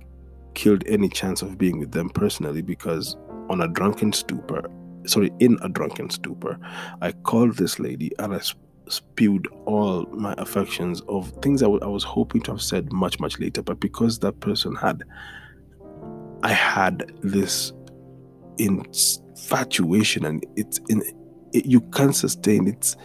killed 0.55 0.85
any 0.87 1.09
chance 1.09 1.43
of 1.43 1.59
being 1.59 1.79
with 1.79 1.93
them 1.93 2.09
personally 2.09 2.63
because 2.63 3.17
on 3.51 3.61
a 3.61 3.69
drunken 3.69 4.13
stupor, 4.13 4.63
sorry, 5.07 5.31
in 5.41 5.59
a 5.63 5.69
drunken 5.69 6.09
stupor, 6.09 6.59
I 7.03 7.13
called 7.13 7.57
this 7.57 7.79
lady 7.79 8.11
and 8.19 8.35
I 8.35 8.41
spewed 8.89 9.49
all 9.67 10.07
my 10.07 10.35
affections 10.39 11.03
of 11.09 11.31
things 11.43 11.63
I, 11.63 11.67
w- 11.67 11.83
I 11.83 11.87
was 11.87 12.05
hoping 12.05 12.41
to 12.43 12.53
have 12.53 12.63
said 12.63 12.93
much 12.93 13.19
much 13.19 13.39
later 13.39 13.63
but 13.63 13.81
because 13.81 14.19
that 14.19 14.41
person 14.41 14.75
had 14.75 15.03
i 16.43 16.53
had 16.53 17.11
this 17.23 17.73
infatuation 18.59 20.27
and 20.27 20.45
it's 20.57 20.81
in 20.89 21.03
you 21.55 21.81
can't 21.81 22.17
sustain 22.17 22.69
it 22.69 22.97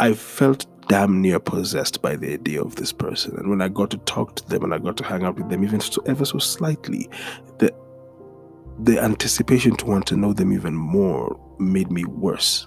i 0.00 0.12
felt 0.12 0.66
damn 0.88 1.20
near 1.20 1.38
possessed 1.38 2.02
by 2.02 2.16
the 2.16 2.32
idea 2.32 2.62
of 2.62 2.76
this 2.76 2.92
person 2.92 3.36
and 3.36 3.48
when 3.48 3.62
i 3.62 3.68
got 3.68 3.90
to 3.90 3.98
talk 3.98 4.36
to 4.36 4.48
them 4.48 4.64
and 4.64 4.74
i 4.74 4.78
got 4.78 4.96
to 4.96 5.04
hang 5.04 5.24
out 5.24 5.36
with 5.36 5.48
them 5.48 5.64
even 5.64 5.80
so 5.80 6.02
ever 6.06 6.24
so 6.24 6.38
slightly 6.38 7.08
the 7.58 7.72
the 8.84 8.98
anticipation 8.98 9.76
to 9.76 9.86
want 9.86 10.06
to 10.06 10.16
know 10.16 10.32
them 10.32 10.52
even 10.52 10.74
more 10.74 11.38
made 11.58 11.90
me 11.90 12.04
worse 12.04 12.66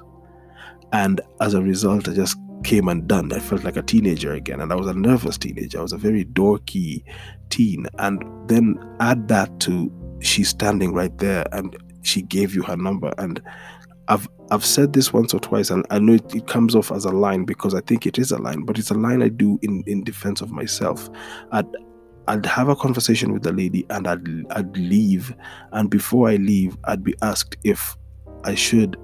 And 0.92 1.20
as 1.42 1.54
a 1.54 1.62
result, 1.62 2.08
I 2.08 2.14
just 2.14 2.38
came 2.64 2.88
undone. 2.88 3.34
I 3.34 3.40
felt 3.40 3.66
like 3.66 3.78
a 3.78 3.82
teenager 3.82 4.34
again, 4.34 4.62
and 4.62 4.72
I 4.72 4.76
was 4.76 4.88
a 4.88 4.94
nervous 4.94 5.38
teenager. 5.38 5.80
I 5.80 5.82
was 5.82 5.94
a 5.94 5.98
very 5.98 6.26
dorky 6.26 7.04
teen. 7.50 7.86
And 8.00 8.24
then 8.50 8.80
add 9.02 9.28
that 9.28 9.60
to 9.62 9.92
she's 10.22 10.50
standing 10.50 10.94
right 10.94 11.16
there 11.18 11.46
and 11.52 11.76
she 12.04 12.22
gave 12.22 12.56
you 12.56 12.64
her 12.64 12.78
number. 12.78 13.14
And 13.18 13.42
I've 14.52 14.66
said 14.66 14.94
this 14.94 15.12
once 15.12 15.34
or 15.34 15.40
twice, 15.40 15.70
and 15.70 15.86
I 15.90 16.00
know 16.00 16.14
it, 16.14 16.36
it, 16.36 16.48
comes 16.48 16.76
off 16.76 16.92
as 16.92 17.06
a 17.06 17.12
line 17.12 17.46
because 17.46 17.74
I 17.74 17.82
think 17.82 18.06
it 18.06 18.20
is 18.20 18.32
a 18.32 18.38
line, 18.38 18.62
but 18.62 18.78
it's 18.78 18.92
a 18.92 18.96
line 18.96 19.24
I 19.24 19.30
do 19.30 19.58
in, 19.64 19.84
in 19.88 20.04
defense 20.04 20.42
of 20.42 20.52
myself. 20.52 21.10
I'd 21.52 21.68
I'd 22.28 22.46
have 22.46 22.70
a 22.70 22.76
conversation 22.76 23.34
with 23.34 23.44
the 23.44 23.52
lady 23.52 23.86
and 23.90 24.08
I'd 24.08 24.28
I'd 24.52 24.78
leave, 24.78 25.36
and 25.72 25.90
before 25.90 26.30
I 26.30 26.36
leave, 26.36 26.78
I'd 26.84 27.04
be 27.04 27.16
asked 27.22 27.58
if 27.64 27.98
I 28.44 28.54
should 28.54 28.98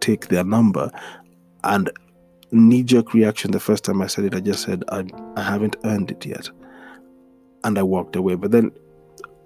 take 0.00 0.28
their 0.28 0.44
number, 0.44 0.90
and 1.64 1.90
knee 2.52 2.84
jerk 2.84 3.14
reaction 3.14 3.50
the 3.50 3.60
first 3.60 3.84
time 3.84 4.00
I 4.00 4.06
said 4.06 4.24
it, 4.24 4.34
I 4.34 4.40
just 4.40 4.62
said 4.62 4.84
I 4.88 5.04
I 5.36 5.42
haven't 5.42 5.76
earned 5.84 6.12
it 6.12 6.24
yet, 6.24 6.48
and 7.64 7.76
I 7.76 7.82
walked 7.82 8.14
away. 8.14 8.36
But 8.36 8.52
then 8.52 8.70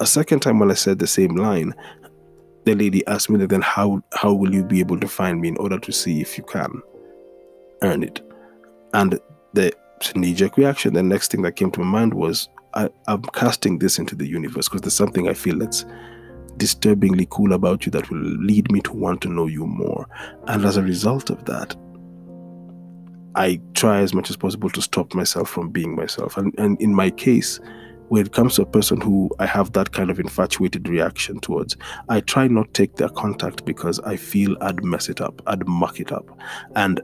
a 0.00 0.06
second 0.06 0.40
time 0.40 0.58
when 0.58 0.70
I 0.70 0.74
said 0.74 0.98
the 0.98 1.06
same 1.06 1.36
line, 1.36 1.74
the 2.64 2.74
lady 2.74 3.06
asked 3.06 3.28
me 3.30 3.44
then 3.44 3.62
how 3.62 4.02
how 4.12 4.32
will 4.32 4.54
you 4.54 4.64
be 4.64 4.80
able 4.80 4.98
to 5.00 5.08
find 5.08 5.40
me 5.40 5.48
in 5.48 5.56
order 5.56 5.78
to 5.78 5.92
see 5.92 6.20
if 6.20 6.38
you 6.38 6.44
can 6.44 6.82
earn 7.82 8.02
it? 8.02 8.20
And 8.94 9.18
the 9.52 9.72
knee-jerk 10.16 10.56
reaction 10.56 10.94
the 10.94 11.02
next 11.02 11.30
thing 11.30 11.42
that 11.42 11.52
came 11.52 11.70
to 11.70 11.80
my 11.80 11.86
mind 11.86 12.14
was 12.14 12.48
I, 12.74 12.88
i'm 13.06 13.22
casting 13.22 13.78
this 13.78 13.98
into 13.98 14.16
the 14.16 14.26
universe 14.26 14.68
because 14.68 14.80
there's 14.80 14.96
something 14.96 15.28
i 15.28 15.34
feel 15.34 15.58
that's 15.58 15.84
disturbingly 16.56 17.26
cool 17.30 17.52
about 17.52 17.86
you 17.86 17.92
that 17.92 18.10
will 18.10 18.18
lead 18.18 18.70
me 18.70 18.80
to 18.82 18.92
want 18.92 19.22
to 19.22 19.28
know 19.28 19.46
you 19.46 19.66
more. 19.66 20.06
And 20.48 20.66
as 20.66 20.76
a 20.76 20.82
result 20.82 21.30
of 21.30 21.44
that 21.46 21.74
i 23.34 23.58
try 23.74 24.00
as 24.00 24.12
much 24.12 24.28
as 24.28 24.36
possible 24.36 24.68
to 24.70 24.82
stop 24.82 25.14
myself 25.14 25.48
from 25.48 25.70
being 25.70 25.96
myself. 25.96 26.36
And, 26.36 26.54
and 26.58 26.80
in 26.80 26.94
my 26.94 27.10
case 27.10 27.58
when 28.12 28.26
it 28.26 28.32
comes 28.34 28.56
to 28.56 28.60
a 28.60 28.66
person 28.66 29.00
who 29.00 29.30
I 29.38 29.46
have 29.46 29.72
that 29.72 29.92
kind 29.92 30.10
of 30.10 30.20
infatuated 30.20 30.86
reaction 30.86 31.40
towards, 31.40 31.78
I 32.10 32.20
try 32.20 32.46
not 32.46 32.66
to 32.66 32.72
take 32.74 32.96
their 32.96 33.08
contact 33.08 33.64
because 33.64 33.98
I 34.00 34.16
feel 34.16 34.54
I'd 34.60 34.84
mess 34.84 35.08
it 35.08 35.22
up, 35.22 35.40
I'd 35.46 35.66
muck 35.66 35.98
it 35.98 36.12
up. 36.12 36.28
And 36.76 37.00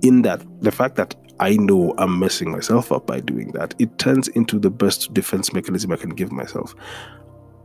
in 0.00 0.22
that, 0.22 0.42
the 0.62 0.72
fact 0.72 0.96
that 0.96 1.14
I 1.38 1.58
know 1.58 1.92
I'm 1.98 2.18
messing 2.18 2.50
myself 2.50 2.90
up 2.92 3.06
by 3.06 3.20
doing 3.20 3.48
that, 3.52 3.74
it 3.78 3.98
turns 3.98 4.28
into 4.28 4.58
the 4.58 4.70
best 4.70 5.12
defense 5.12 5.52
mechanism 5.52 5.92
I 5.92 5.96
can 5.96 6.14
give 6.14 6.32
myself. 6.32 6.74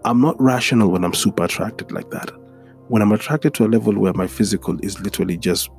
I'm 0.03 0.19
not 0.19 0.35
rational 0.41 0.91
when 0.91 1.05
I'm 1.05 1.13
super 1.13 1.45
attracted 1.45 1.89
like 1.89 2.11
that. 2.11 2.31
When 2.89 3.01
I'm 3.01 3.13
attracted 3.13 3.53
to 3.53 3.65
a 3.65 3.69
level 3.69 3.97
where 3.97 4.13
my 4.13 4.27
physical 4.27 4.77
is 4.83 4.99
literally 4.99 5.37
just 5.37 5.69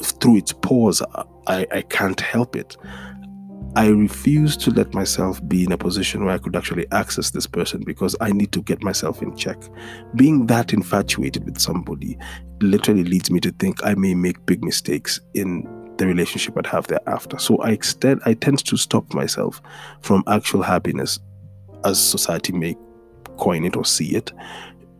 through 0.00 0.38
its 0.38 0.54
pores, 0.54 1.02
I, 1.46 1.66
I 1.70 1.82
can't 1.82 2.18
help 2.18 2.56
it. 2.56 2.78
I 3.76 3.86
refuse 3.86 4.56
to 4.58 4.70
let 4.70 4.94
myself 4.94 5.46
be 5.46 5.62
in 5.62 5.70
a 5.70 5.78
position 5.78 6.24
where 6.24 6.34
I 6.34 6.38
could 6.38 6.56
actually 6.56 6.90
access 6.90 7.30
this 7.30 7.46
person 7.46 7.84
because 7.84 8.16
I 8.20 8.32
need 8.32 8.50
to 8.52 8.62
get 8.62 8.82
myself 8.82 9.22
in 9.22 9.36
check. 9.36 9.58
Being 10.16 10.46
that 10.46 10.72
infatuated 10.72 11.44
with 11.44 11.60
somebody 11.60 12.18
literally 12.60 13.04
leads 13.04 13.30
me 13.30 13.38
to 13.40 13.52
think 13.52 13.84
I 13.84 13.94
may 13.94 14.14
make 14.14 14.44
big 14.44 14.64
mistakes 14.64 15.20
in 15.34 15.68
the 15.98 16.06
relationship 16.06 16.58
I'd 16.58 16.66
have 16.66 16.88
thereafter. 16.88 17.38
So 17.38 17.58
I 17.58 17.70
extend 17.70 18.22
I 18.26 18.34
tend 18.34 18.64
to 18.64 18.76
stop 18.76 19.14
myself 19.14 19.62
from 20.00 20.24
actual 20.26 20.62
happiness 20.62 21.20
as 21.84 22.04
society 22.04 22.52
may 22.52 22.76
coin 23.36 23.64
it 23.64 23.76
or 23.76 23.84
see 23.84 24.16
it 24.16 24.32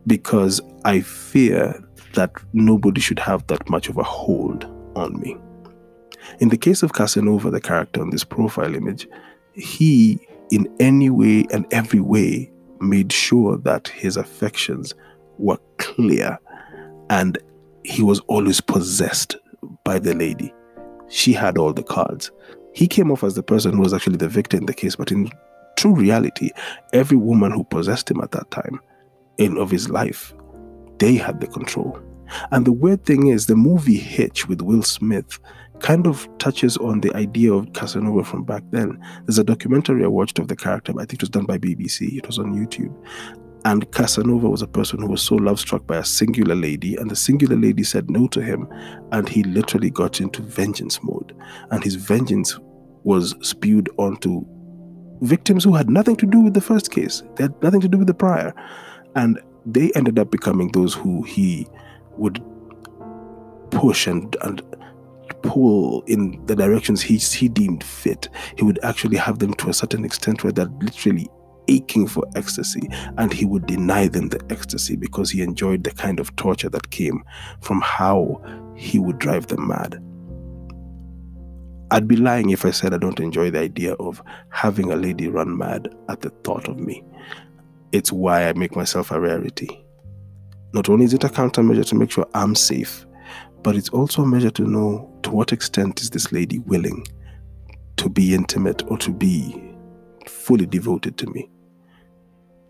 because 0.07 0.61
I 0.85 1.01
fear 1.01 1.83
that 2.13 2.31
nobody 2.53 3.01
should 3.01 3.19
have 3.19 3.45
that 3.47 3.69
much 3.69 3.89
of 3.89 3.97
a 3.97 4.03
hold 4.03 4.63
on 4.95 5.19
me. 5.19 5.37
In 6.39 6.49
the 6.49 6.57
case 6.57 6.83
of 6.83 6.93
Casanova, 6.93 7.49
the 7.49 7.61
character 7.61 8.01
on 8.01 8.09
this 8.09 8.23
profile 8.23 8.75
image, 8.75 9.07
he, 9.53 10.27
in 10.51 10.73
any 10.79 11.09
way 11.09 11.45
and 11.51 11.65
every 11.71 11.99
way, 11.99 12.51
made 12.79 13.11
sure 13.11 13.57
that 13.57 13.87
his 13.89 14.17
affections 14.17 14.93
were 15.37 15.59
clear 15.77 16.37
and 17.09 17.37
he 17.83 18.01
was 18.01 18.19
always 18.21 18.61
possessed 18.61 19.35
by 19.83 19.99
the 19.99 20.13
lady. 20.13 20.53
She 21.09 21.33
had 21.33 21.57
all 21.57 21.73
the 21.73 21.83
cards. 21.83 22.31
He 22.73 22.87
came 22.87 23.11
off 23.11 23.23
as 23.23 23.35
the 23.35 23.43
person 23.43 23.73
who 23.73 23.81
was 23.81 23.93
actually 23.93 24.17
the 24.17 24.29
victim 24.29 24.61
in 24.61 24.65
the 24.65 24.73
case, 24.73 24.95
but 24.95 25.11
in 25.11 25.29
true 25.77 25.93
reality, 25.93 26.51
every 26.93 27.17
woman 27.17 27.51
who 27.51 27.63
possessed 27.65 28.09
him 28.09 28.21
at 28.21 28.31
that 28.31 28.49
time 28.51 28.79
in 29.37 29.57
of 29.57 29.69
his 29.69 29.89
life, 29.89 30.33
they 30.99 31.15
had 31.15 31.41
the 31.41 31.47
control. 31.47 31.99
And 32.51 32.65
the 32.65 32.71
weird 32.71 33.05
thing 33.05 33.27
is, 33.27 33.47
the 33.47 33.55
movie 33.55 33.97
Hitch 33.97 34.47
with 34.47 34.61
Will 34.61 34.83
Smith 34.83 35.39
kind 35.81 36.07
of 36.07 36.27
touches 36.37 36.77
on 36.77 37.01
the 37.01 37.13
idea 37.15 37.51
of 37.51 37.73
Casanova 37.73 38.23
from 38.23 38.43
back 38.43 38.63
then. 38.71 38.99
There's 39.25 39.39
a 39.39 39.43
documentary 39.43 40.03
I 40.03 40.07
watched 40.07 40.39
of 40.39 40.47
the 40.47 40.55
character, 40.55 40.93
I 40.93 41.05
think 41.05 41.15
it 41.15 41.21
was 41.21 41.29
done 41.29 41.45
by 41.45 41.57
BBC, 41.57 42.17
it 42.17 42.27
was 42.27 42.39
on 42.39 42.53
YouTube. 42.53 42.95
And 43.63 43.91
Casanova 43.91 44.49
was 44.49 44.61
a 44.61 44.67
person 44.67 44.99
who 44.99 45.07
was 45.07 45.21
so 45.21 45.35
love 45.35 45.59
struck 45.59 45.85
by 45.85 45.97
a 45.97 46.05
singular 46.05 46.55
lady, 46.55 46.95
and 46.95 47.11
the 47.11 47.15
singular 47.15 47.55
lady 47.55 47.83
said 47.83 48.09
no 48.09 48.27
to 48.29 48.41
him, 48.41 48.67
and 49.11 49.29
he 49.29 49.43
literally 49.43 49.91
got 49.91 50.19
into 50.19 50.41
vengeance 50.41 50.99
mode. 51.03 51.35
And 51.69 51.83
his 51.83 51.95
vengeance 51.95 52.57
was 53.03 53.35
spewed 53.41 53.89
onto 53.97 54.45
victims 55.21 55.63
who 55.63 55.75
had 55.75 55.89
nothing 55.89 56.15
to 56.15 56.25
do 56.25 56.39
with 56.41 56.55
the 56.55 56.61
first 56.61 56.91
case, 56.91 57.21
they 57.35 57.43
had 57.43 57.63
nothing 57.63 57.81
to 57.81 57.87
do 57.87 57.99
with 57.99 58.07
the 58.07 58.13
prior. 58.13 58.53
And 59.15 59.39
they 59.65 59.91
ended 59.95 60.17
up 60.17 60.31
becoming 60.31 60.71
those 60.71 60.95
who 60.95 61.21
he 61.23 61.67
would 62.17 62.43
push 63.69 64.07
and, 64.07 64.35
and 64.41 64.61
pull 65.43 66.01
in 66.07 66.43
the 66.45 66.55
directions 66.55 67.01
he, 67.01 67.17
he 67.17 67.49
deemed 67.49 67.83
fit. 67.83 68.29
He 68.57 68.63
would 68.63 68.79
actually 68.83 69.17
have 69.17 69.39
them 69.39 69.53
to 69.55 69.69
a 69.69 69.73
certain 69.73 70.05
extent 70.05 70.43
where 70.43 70.53
they're 70.53 70.71
literally 70.81 71.29
aching 71.67 72.07
for 72.07 72.25
ecstasy, 72.35 72.89
and 73.17 73.31
he 73.31 73.45
would 73.45 73.65
deny 73.65 74.07
them 74.07 74.29
the 74.29 74.41
ecstasy 74.49 74.95
because 74.95 75.29
he 75.29 75.41
enjoyed 75.41 75.83
the 75.83 75.91
kind 75.91 76.19
of 76.19 76.35
torture 76.35 76.69
that 76.69 76.91
came 76.91 77.23
from 77.61 77.81
how 77.81 78.41
he 78.75 78.99
would 78.99 79.19
drive 79.19 79.47
them 79.47 79.67
mad. 79.67 80.01
I'd 81.91 82.07
be 82.07 82.15
lying 82.15 82.51
if 82.51 82.65
I 82.65 82.71
said 82.71 82.93
I 82.93 82.97
don't 82.97 83.19
enjoy 83.19 83.51
the 83.51 83.59
idea 83.59 83.93
of 83.95 84.23
having 84.49 84.91
a 84.91 84.95
lady 84.95 85.27
run 85.27 85.57
mad 85.57 85.93
at 86.07 86.21
the 86.21 86.29
thought 86.43 86.69
of 86.69 86.79
me. 86.79 87.03
It's 87.91 88.11
why 88.11 88.47
I 88.47 88.53
make 88.53 88.75
myself 88.75 89.11
a 89.11 89.19
rarity. 89.19 89.85
Not 90.73 90.87
only 90.87 91.03
is 91.03 91.13
it 91.13 91.25
a 91.25 91.27
countermeasure 91.27 91.85
to 91.87 91.95
make 91.95 92.11
sure 92.11 92.25
I'm 92.33 92.55
safe, 92.55 93.05
but 93.63 93.75
it's 93.75 93.89
also 93.89 94.23
a 94.23 94.27
measure 94.27 94.51
to 94.51 94.63
know 94.63 95.09
to 95.23 95.31
what 95.31 95.53
extent 95.53 96.01
is 96.01 96.09
this 96.09 96.31
lady 96.31 96.59
willing 96.59 97.05
to 97.97 98.09
be 98.09 98.33
intimate 98.33 98.83
or 98.89 98.97
to 98.97 99.11
be 99.11 99.61
fully 100.27 100.65
devoted 100.65 101.17
to 101.17 101.27
me. 101.27 101.49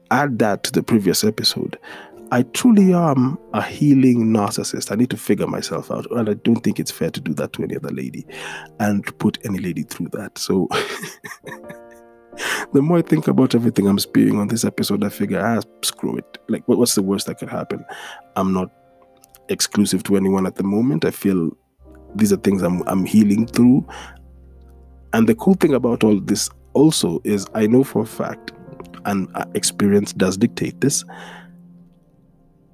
Add 0.10 0.40
that 0.40 0.64
to 0.64 0.72
the 0.72 0.84
previous 0.84 1.24
episode. 1.24 1.78
I 2.34 2.44
truly 2.44 2.94
am 2.94 3.38
a 3.54 3.62
healing 3.62 4.28
narcissist. 4.28 4.92
I 4.92 4.96
need 4.96 5.10
to 5.10 5.18
figure 5.18 5.48
myself 5.48 5.92
out. 5.92 6.10
And 6.12 6.30
I 6.30 6.34
don't 6.34 6.62
think 6.62 6.80
it's 6.80 6.92
fair 6.92 7.12
to 7.12 7.20
do 7.20 7.34
that 7.36 7.54
to 7.54 7.64
any 7.64 7.76
other 7.76 7.92
lady 7.92 8.26
and 8.80 9.06
put 9.20 9.38
any 9.46 9.60
lady 9.60 9.84
through 9.84 10.10
that. 10.14 10.38
So 10.38 10.68
the 12.74 12.82
more 12.82 13.00
I 13.00 13.02
think 13.02 13.28
about 13.28 13.54
everything 13.54 13.88
I'm 13.88 14.00
spewing 14.00 14.40
on 14.40 14.48
this 14.48 14.64
episode, 14.64 15.04
I 15.04 15.10
figure, 15.10 15.46
ah, 15.46 15.62
screw 15.84 16.18
it. 16.18 16.38
Like, 16.48 16.64
what's 16.68 16.96
the 16.96 17.04
worst 17.04 17.28
that 17.28 17.38
could 17.38 17.50
happen? 17.50 17.86
I'm 18.36 18.54
not 18.54 18.72
exclusive 19.52 20.04
to 20.04 20.16
anyone 20.16 20.48
at 20.48 20.56
the 20.56 20.64
moment. 20.64 21.06
I 21.06 21.12
feel 21.12 21.52
these 22.16 22.34
are 22.34 22.38
things 22.38 22.62
I'm 22.62 22.84
I'm 22.88 23.06
healing 23.06 23.48
through. 23.48 23.86
And 25.14 25.28
the 25.28 25.36
cool 25.36 25.56
thing 25.56 25.74
about 25.74 26.04
all 26.04 26.20
this 26.20 26.50
also 26.74 27.20
is 27.24 27.46
I 27.54 27.68
know 27.68 27.84
for 27.84 28.04
a 28.04 28.06
fact, 28.06 28.52
and 29.06 29.30
uh, 29.36 29.46
experience 29.54 30.14
does 30.14 30.38
dictate 30.38 30.80
this. 30.82 31.04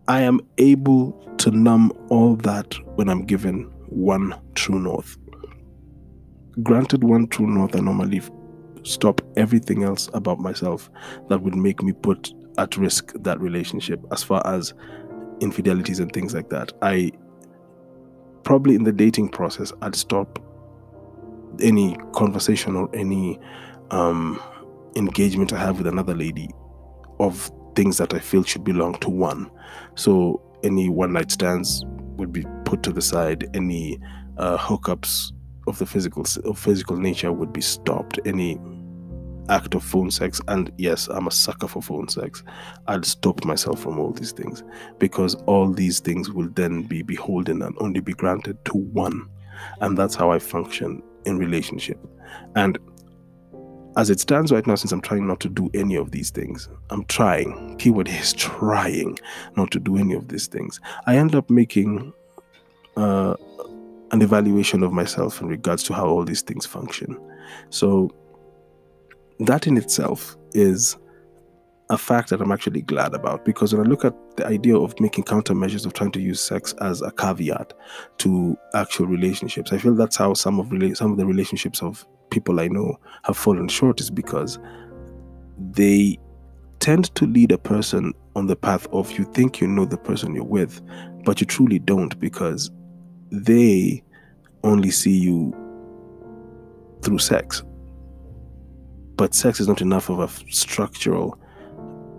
I 0.07 0.21
am 0.21 0.39
able 0.57 1.11
to 1.39 1.51
numb 1.51 1.91
all 2.09 2.35
that 2.37 2.75
when 2.95 3.09
I'm 3.09 3.25
given 3.25 3.63
one 3.89 4.39
true 4.55 4.79
north. 4.79 5.17
Granted, 6.63 7.03
one 7.03 7.27
true 7.27 7.47
north, 7.47 7.75
I 7.75 7.79
normally 7.79 8.21
stop 8.83 9.21
everything 9.35 9.83
else 9.83 10.09
about 10.13 10.39
myself 10.39 10.89
that 11.29 11.41
would 11.41 11.55
make 11.55 11.83
me 11.83 11.91
put 11.91 12.33
at 12.57 12.77
risk 12.77 13.11
that 13.15 13.39
relationship 13.39 13.99
as 14.11 14.23
far 14.23 14.45
as 14.47 14.73
infidelities 15.39 16.00
and 16.00 16.12
things 16.12 16.34
like 16.34 16.50
that. 16.50 16.71
I 16.82 17.12
probably 18.43 18.76
in 18.76 18.84
the 18.84 18.91
dating 18.91 19.30
process, 19.30 19.73
I'd 19.82 19.95
stop 19.95 20.39
any 21.62 21.97
conversation 22.13 22.76
or 22.76 22.89
any 22.93 23.39
um, 23.91 24.41
engagement 24.95 25.54
I 25.54 25.58
have 25.58 25.78
with 25.78 25.88
another 25.88 26.15
lady 26.15 26.50
of 27.19 27.52
things 27.76 27.97
that 27.97 28.13
I 28.13 28.19
feel 28.19 28.43
should 28.43 28.63
belong 28.63 28.95
to 29.00 29.10
one. 29.10 29.52
So 29.95 30.41
any 30.63 30.89
one 30.89 31.13
night 31.13 31.32
stands 31.32 31.84
would 32.17 32.32
be 32.32 32.45
put 32.65 32.84
to 32.84 32.91
the 32.91 33.02
side. 33.02 33.50
Any 33.54 34.00
uh, 34.38 34.58
hookups 34.58 35.32
of 35.67 35.78
the 35.78 35.86
physical 35.86 36.26
of 36.45 36.58
physical 36.58 36.97
nature 36.97 37.32
would 37.32 37.54
be 37.54 37.62
stopped. 37.62 38.19
Any 38.26 38.60
act 39.49 39.75
of 39.75 39.83
phone 39.83 40.12
sex, 40.12 40.41
and 40.47 40.71
yes, 40.77 41.07
I'm 41.07 41.27
a 41.27 41.31
sucker 41.31 41.67
for 41.67 41.81
phone 41.81 42.07
sex, 42.07 42.43
I'll 42.88 43.03
stop 43.03 43.43
myself 43.45 43.81
from 43.81 43.99
all 43.99 44.12
these 44.12 44.31
things 44.31 44.63
because 44.99 45.36
all 45.45 45.71
these 45.71 45.99
things 45.99 46.31
will 46.31 46.49
then 46.49 46.83
be 46.83 47.01
beholden 47.01 47.62
and 47.62 47.75
only 47.79 47.99
be 47.99 48.13
granted 48.13 48.63
to 48.65 48.77
one. 48.77 49.29
And 49.81 49.97
that's 49.97 50.15
how 50.15 50.31
I 50.31 50.39
function 50.39 51.01
in 51.25 51.38
relationship. 51.38 51.99
And 52.55 52.77
as 53.97 54.12
it 54.12 54.19
stands 54.19 54.51
right 54.51 54.65
now, 54.65 54.75
since 54.75 54.91
I'm 54.91 55.01
trying 55.01 55.25
not 55.25 55.39
to 55.41 55.49
do 55.49 55.71
any 55.73 55.95
of 55.95 56.12
these 56.12 56.29
things, 56.29 56.69
I'm 56.91 57.03
trying, 57.05 57.75
keyword 57.79 58.07
is 58.07 58.33
trying 58.33 59.17
not 59.55 59.71
to 59.71 59.79
do 59.79 59.97
any 59.97 60.13
of 60.13 60.27
these 60.27 60.47
things. 60.47 60.79
I 61.07 61.17
end 61.17 61.33
up 61.33 61.49
making 61.49 62.13
uh, 62.95 63.36
an 64.12 64.21
evaluation 64.21 64.83
of 64.83 64.91
myself 64.91 65.41
in 65.41 65.47
regards 65.47 65.83
to 65.83 65.93
how 65.93 66.07
all 66.07 66.23
these 66.23 66.41
things 66.41 66.65
function. 66.65 67.17
So, 67.71 68.12
that 69.39 69.67
in 69.67 69.78
itself 69.78 70.36
is 70.54 70.97
a 71.89 71.97
fact 71.97 72.30
that 72.30 72.41
I'm 72.41 72.52
actually 72.52 72.82
glad 72.82 73.13
about 73.13 73.45
because 73.45 73.73
when 73.73 73.86
I 73.86 73.89
look 73.89 74.04
at 74.04 74.13
the 74.36 74.45
idea 74.45 74.76
of 74.76 75.00
making 75.00 75.23
countermeasures 75.23 75.86
of 75.86 75.93
trying 75.93 76.12
to 76.13 76.21
use 76.21 76.41
sex 76.41 76.73
as 76.82 77.02
a 77.02 77.12
caveat 77.12 77.73
to 78.19 78.58
actual 78.73 79.08
relationships, 79.08 79.71
I 79.71 79.78
feel 79.78 79.95
that's 79.95 80.17
how 80.17 80.34
some 80.34 80.60
of 80.60 80.67
some 80.97 81.12
of 81.12 81.17
the 81.17 81.26
relationships 81.26 81.82
of 81.82 82.06
people 82.30 82.60
I 82.60 82.67
know 82.67 83.00
have 83.23 83.38
fallen 83.38 83.69
short 83.69 84.02
is 84.02 84.10
because 84.10 84.60
they 85.58 86.17
tend 86.80 87.15
to 87.15 87.26
lead 87.26 87.52
a 87.52 87.58
person 87.58 88.13
on 88.36 88.47
the 88.47 88.56
path 88.56 88.86
of 88.91 89.12
you 89.17 89.23
think 89.26 89.62
you 89.62 89.67
know 89.67 89.86
the 89.86 89.97
person 89.97 90.36
you're 90.36 90.43
with, 90.43 90.82
but 91.23 91.39
you 91.39 91.47
truly 91.47 91.80
don't 91.80 92.19
because 92.19 92.69
they 93.32 94.04
only 94.63 94.91
see 94.91 95.17
you 95.17 95.54
through 97.02 97.19
sex. 97.19 97.63
But 99.17 99.34
sex 99.34 99.60
is 99.60 99.67
not 99.67 99.82
enough 99.82 100.10
of 100.10 100.19
a 100.19 100.30
structural 100.51 101.38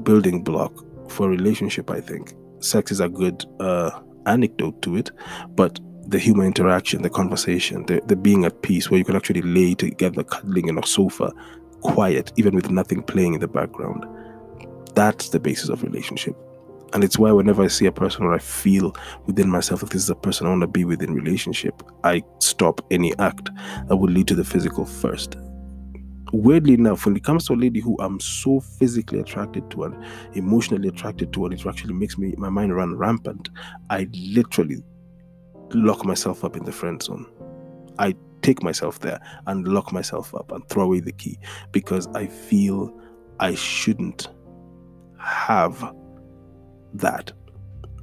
building 0.03 0.43
block 0.43 0.73
for 1.09 1.27
a 1.27 1.31
relationship, 1.31 1.91
I 1.91 2.01
think. 2.01 2.35
Sex 2.61 2.91
is 2.91 3.01
a 3.01 3.09
good 3.09 3.45
uh, 3.61 3.91
anecdote 4.27 4.83
to 4.83 4.97
it, 4.97 5.11
but 5.51 5.79
the 6.09 6.19
human 6.19 6.47
interaction, 6.47 7.03
the 7.03 7.11
conversation, 7.11 7.85
the, 7.87 8.01
the 8.07 8.17
being 8.17 8.45
at 8.45 8.63
peace 8.63 8.91
where 8.91 8.99
you 8.99 9.05
can 9.05 9.17
actually 9.17 9.43
lay 9.43 9.75
together 9.75 10.25
cuddling 10.25 10.69
in 10.69 10.79
a 10.79 10.87
sofa, 10.87 11.33
quiet, 11.83 12.33
even 12.37 12.55
with 12.55 12.71
nothing 12.71 13.03
playing 13.03 13.35
in 13.35 13.41
the 13.41 13.49
background. 13.49 14.07
That's 14.95 15.29
the 15.29 15.39
basis 15.39 15.69
of 15.69 15.83
relationship. 15.83 16.35
And 16.95 17.05
it's 17.05 17.19
why 17.19 17.31
whenever 17.33 17.63
I 17.63 17.69
see 17.69 17.85
a 17.85 17.93
person 17.93 18.25
or 18.25 18.35
I 18.35 18.39
feel 18.39 18.97
within 19.27 19.51
myself 19.51 19.81
that 19.81 19.91
this 19.91 20.03
is 20.03 20.11
a 20.11 20.15
person 20.15 20.47
I 20.47 20.51
want 20.51 20.63
to 20.63 20.67
be 20.67 20.87
with 20.87 21.03
in 21.03 21.13
relationship, 21.13 21.83
I 22.03 22.23
stop 22.39 22.81
any 22.91 23.17
act 23.19 23.51
that 23.89 23.97
would 23.97 24.11
lead 24.11 24.29
to 24.29 24.35
the 24.35 24.45
physical 24.45 24.87
first. 24.87 25.37
Weirdly 26.33 26.75
enough, 26.75 27.07
when 27.07 27.17
it 27.17 27.25
comes 27.25 27.47
to 27.47 27.55
a 27.55 27.57
lady 27.57 27.81
who 27.81 27.97
I'm 28.01 28.21
so 28.21 28.61
physically 28.61 29.19
attracted 29.21 29.71
to 29.71 29.85
and 29.85 30.05
emotionally 30.35 30.88
attracted 30.88 31.33
to, 31.33 31.47
and 31.47 31.55
it 31.55 31.67
actually 31.67 31.95
makes 31.95 32.19
me 32.19 32.35
my 32.37 32.51
mind 32.51 32.77
run 32.77 32.97
rampant, 32.97 33.49
I 33.88 34.09
literally 34.12 34.83
lock 35.73 36.05
myself 36.05 36.45
up 36.45 36.57
in 36.57 36.64
the 36.64 36.73
friend 36.73 37.03
zone. 37.03 37.27
I 37.99 38.14
take 38.43 38.62
myself 38.62 39.01
there 39.01 39.21
and 39.47 39.67
lock 39.67 39.93
myself 39.93 40.35
up 40.35 40.53
and 40.53 40.67
throw 40.69 40.85
away 40.85 41.01
the 41.01 41.12
key 41.12 41.38
because 41.73 42.07
I 42.09 42.27
feel 42.27 42.95
I 43.41 43.55
shouldn't 43.55 44.29
have 45.19 45.95
that. 46.95 47.33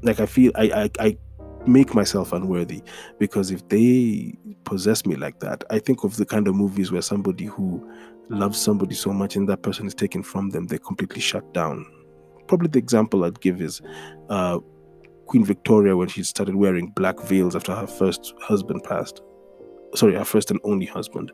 Like 0.02 0.20
I 0.20 0.26
feel 0.26 0.52
I, 0.56 0.90
I, 1.00 1.06
I 1.06 1.18
make 1.66 1.96
myself 1.96 2.34
unworthy 2.34 2.82
because 3.20 3.52
if 3.52 3.68
they 3.70 4.38
possess 4.64 5.06
me 5.06 5.16
like 5.16 5.40
that, 5.40 5.64
I 5.70 5.80
think 5.80 6.04
of 6.04 6.18
the 6.18 6.26
kind 6.26 6.48
of 6.48 6.56
movies 6.56 6.92
where 6.92 7.02
somebody 7.02 7.46
who 7.46 7.90
loves 8.30 8.60
somebody 8.60 8.96
so 8.96 9.12
much 9.12 9.36
and 9.36 9.48
that 9.50 9.62
person 9.62 9.86
is 9.86 9.94
taken 9.94 10.24
from 10.24 10.50
them, 10.50 10.68
they're 10.68 10.80
completely 10.80 11.22
shut 11.22 11.54
down. 11.54 11.86
Probably 12.48 12.68
the 12.68 12.80
example 12.80 13.24
I'd 13.24 13.42
give 13.42 13.62
is 13.62 13.82
uh, 14.30 14.60
Queen 15.26 15.44
Victoria 15.44 15.98
when 15.98 16.08
she 16.08 16.24
started 16.24 16.56
wearing 16.56 16.92
black 16.96 17.20
veils 17.22 17.56
after 17.56 17.74
her 17.74 17.88
first 17.88 18.34
husband 18.42 18.84
passed. 18.84 19.22
Sorry, 19.96 20.14
her 20.14 20.26
first 20.26 20.52
and 20.52 20.60
only 20.64 20.86
husband. 20.86 21.32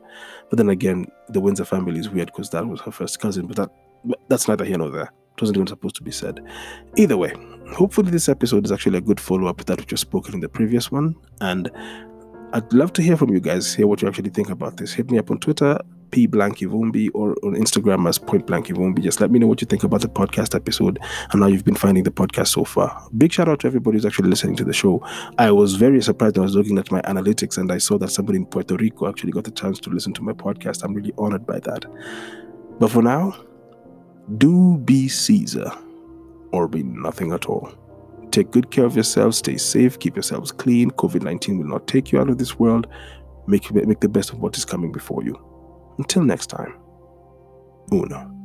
But 0.50 0.58
then 0.58 0.70
again, 0.70 1.08
the 1.30 1.40
Windsor 1.40 1.66
family 1.66 2.00
is 2.00 2.10
weird 2.10 2.28
because 2.28 2.50
that 2.52 2.68
was 2.68 2.80
her 2.82 2.92
first 2.92 3.20
cousin. 3.20 3.48
But 3.48 3.58
that 3.58 3.70
that's 4.30 4.48
neither 4.48 4.66
here 4.66 4.78
nor 4.78 4.90
there. 4.90 5.12
It 5.36 5.42
wasn't 5.42 5.58
even 5.58 5.68
supposed 5.68 5.96
to 5.96 6.04
be 6.04 6.12
said. 6.12 6.40
Either 6.96 7.18
way, 7.18 7.34
hopefully 7.74 8.12
this 8.12 8.30
episode 8.30 8.66
is 8.66 8.72
actually 8.72 9.00
a 9.00 9.02
good 9.02 9.20
follow 9.20 9.48
up 9.48 9.58
to 9.58 9.66
that 9.66 9.80
which 9.80 9.92
was 9.92 10.02
spoken 10.02 10.36
in 10.36 10.40
the 10.40 10.50
previous 10.50 10.92
one. 10.92 11.16
And 11.40 11.72
I'd 12.54 12.72
love 12.72 12.94
to 12.94 13.02
hear 13.02 13.18
from 13.18 13.30
you 13.30 13.40
guys, 13.40 13.74
hear 13.74 13.88
what 13.88 14.02
you 14.02 14.08
actually 14.08 14.30
think 14.30 14.50
about 14.50 14.78
this. 14.78 14.94
Hit 14.94 15.10
me 15.10 15.18
up 15.18 15.32
on 15.32 15.40
Twitter 15.40 15.80
P 16.12 16.28
Blank 16.28 16.60
Ivumbi 16.60 17.10
or 17.14 17.32
on 17.44 17.56
Instagram 17.56 18.08
as 18.08 18.20
Point 18.20 18.46
Blank 18.46 18.68
Ivumbi. 18.68 19.02
Just 19.02 19.22
let 19.22 19.32
me 19.32 19.40
know 19.40 19.48
what 19.48 19.62
you 19.62 19.66
think 19.66 19.84
about 19.84 20.02
the 20.02 20.10
podcast 20.10 20.56
episode 20.56 21.00
and 21.32 21.42
how 21.42 21.48
you've 21.48 21.66
been 21.66 21.76
finding 21.76 22.04
the 22.04 22.12
podcast 22.12 22.48
so 22.48 22.64
far. 22.64 23.08
Big 23.18 23.32
shout 23.32 23.50
out 23.50 23.62
to 23.62 23.68
everybody 23.68 23.98
who's 23.98 24.06
actually 24.06 24.30
listening 24.30 24.56
to 24.58 24.64
the 24.64 24.74
show. 24.74 25.04
I 25.38 25.52
was 25.52 25.76
very 25.76 26.02
surprised 26.02 26.38
I 26.38 26.42
was 26.42 26.56
looking 26.56 26.78
at 26.78 26.92
my 26.92 27.02
analytics 27.02 27.58
and 27.58 27.72
I 27.72 27.78
saw 27.78 27.98
that 28.00 28.10
somebody 28.10 28.38
in 28.38 28.46
Puerto 28.46 28.76
Rico 28.76 29.08
actually 29.08 29.32
got 29.32 29.46
the 29.46 29.52
chance 29.52 29.80
to 29.80 29.90
listen 29.90 30.14
to 30.14 30.22
my 30.22 30.34
podcast. 30.34 30.84
I'm 30.84 30.94
really 30.94 31.14
honored 31.18 31.46
by 31.46 31.60
that. 31.60 31.86
But 32.80 32.92
for 32.92 33.02
now, 33.02 33.36
do 34.38 34.78
be 34.80 35.08
Caesar 35.08 35.72
or 36.52 36.68
be 36.68 36.84
nothing 36.84 37.32
at 37.32 37.46
all. 37.46 37.74
Take 38.32 38.52
good 38.52 38.72
care 38.72 38.86
of 38.86 38.96
yourselves, 38.96 39.38
stay 39.38 39.58
safe, 39.58 40.00
keep 40.00 40.16
yourselves 40.16 40.52
clean. 40.52 40.92
COVID 40.92 41.22
19 41.22 41.60
will 41.60 41.68
not 41.68 41.88
take 41.88 42.12
you 42.12 42.20
out 42.20 42.30
of 42.30 42.38
this 42.38 42.58
world. 42.58 42.88
Make, 43.48 43.74
make 43.74 44.00
the 44.00 44.08
best 44.08 44.32
of 44.32 44.40
what 44.40 44.58
is 44.58 44.64
coming 44.64 44.92
before 44.92 45.24
you. 45.24 45.38
Until 46.02 46.24
next 46.24 46.48
time, 46.48 46.74
uno. 47.92 48.41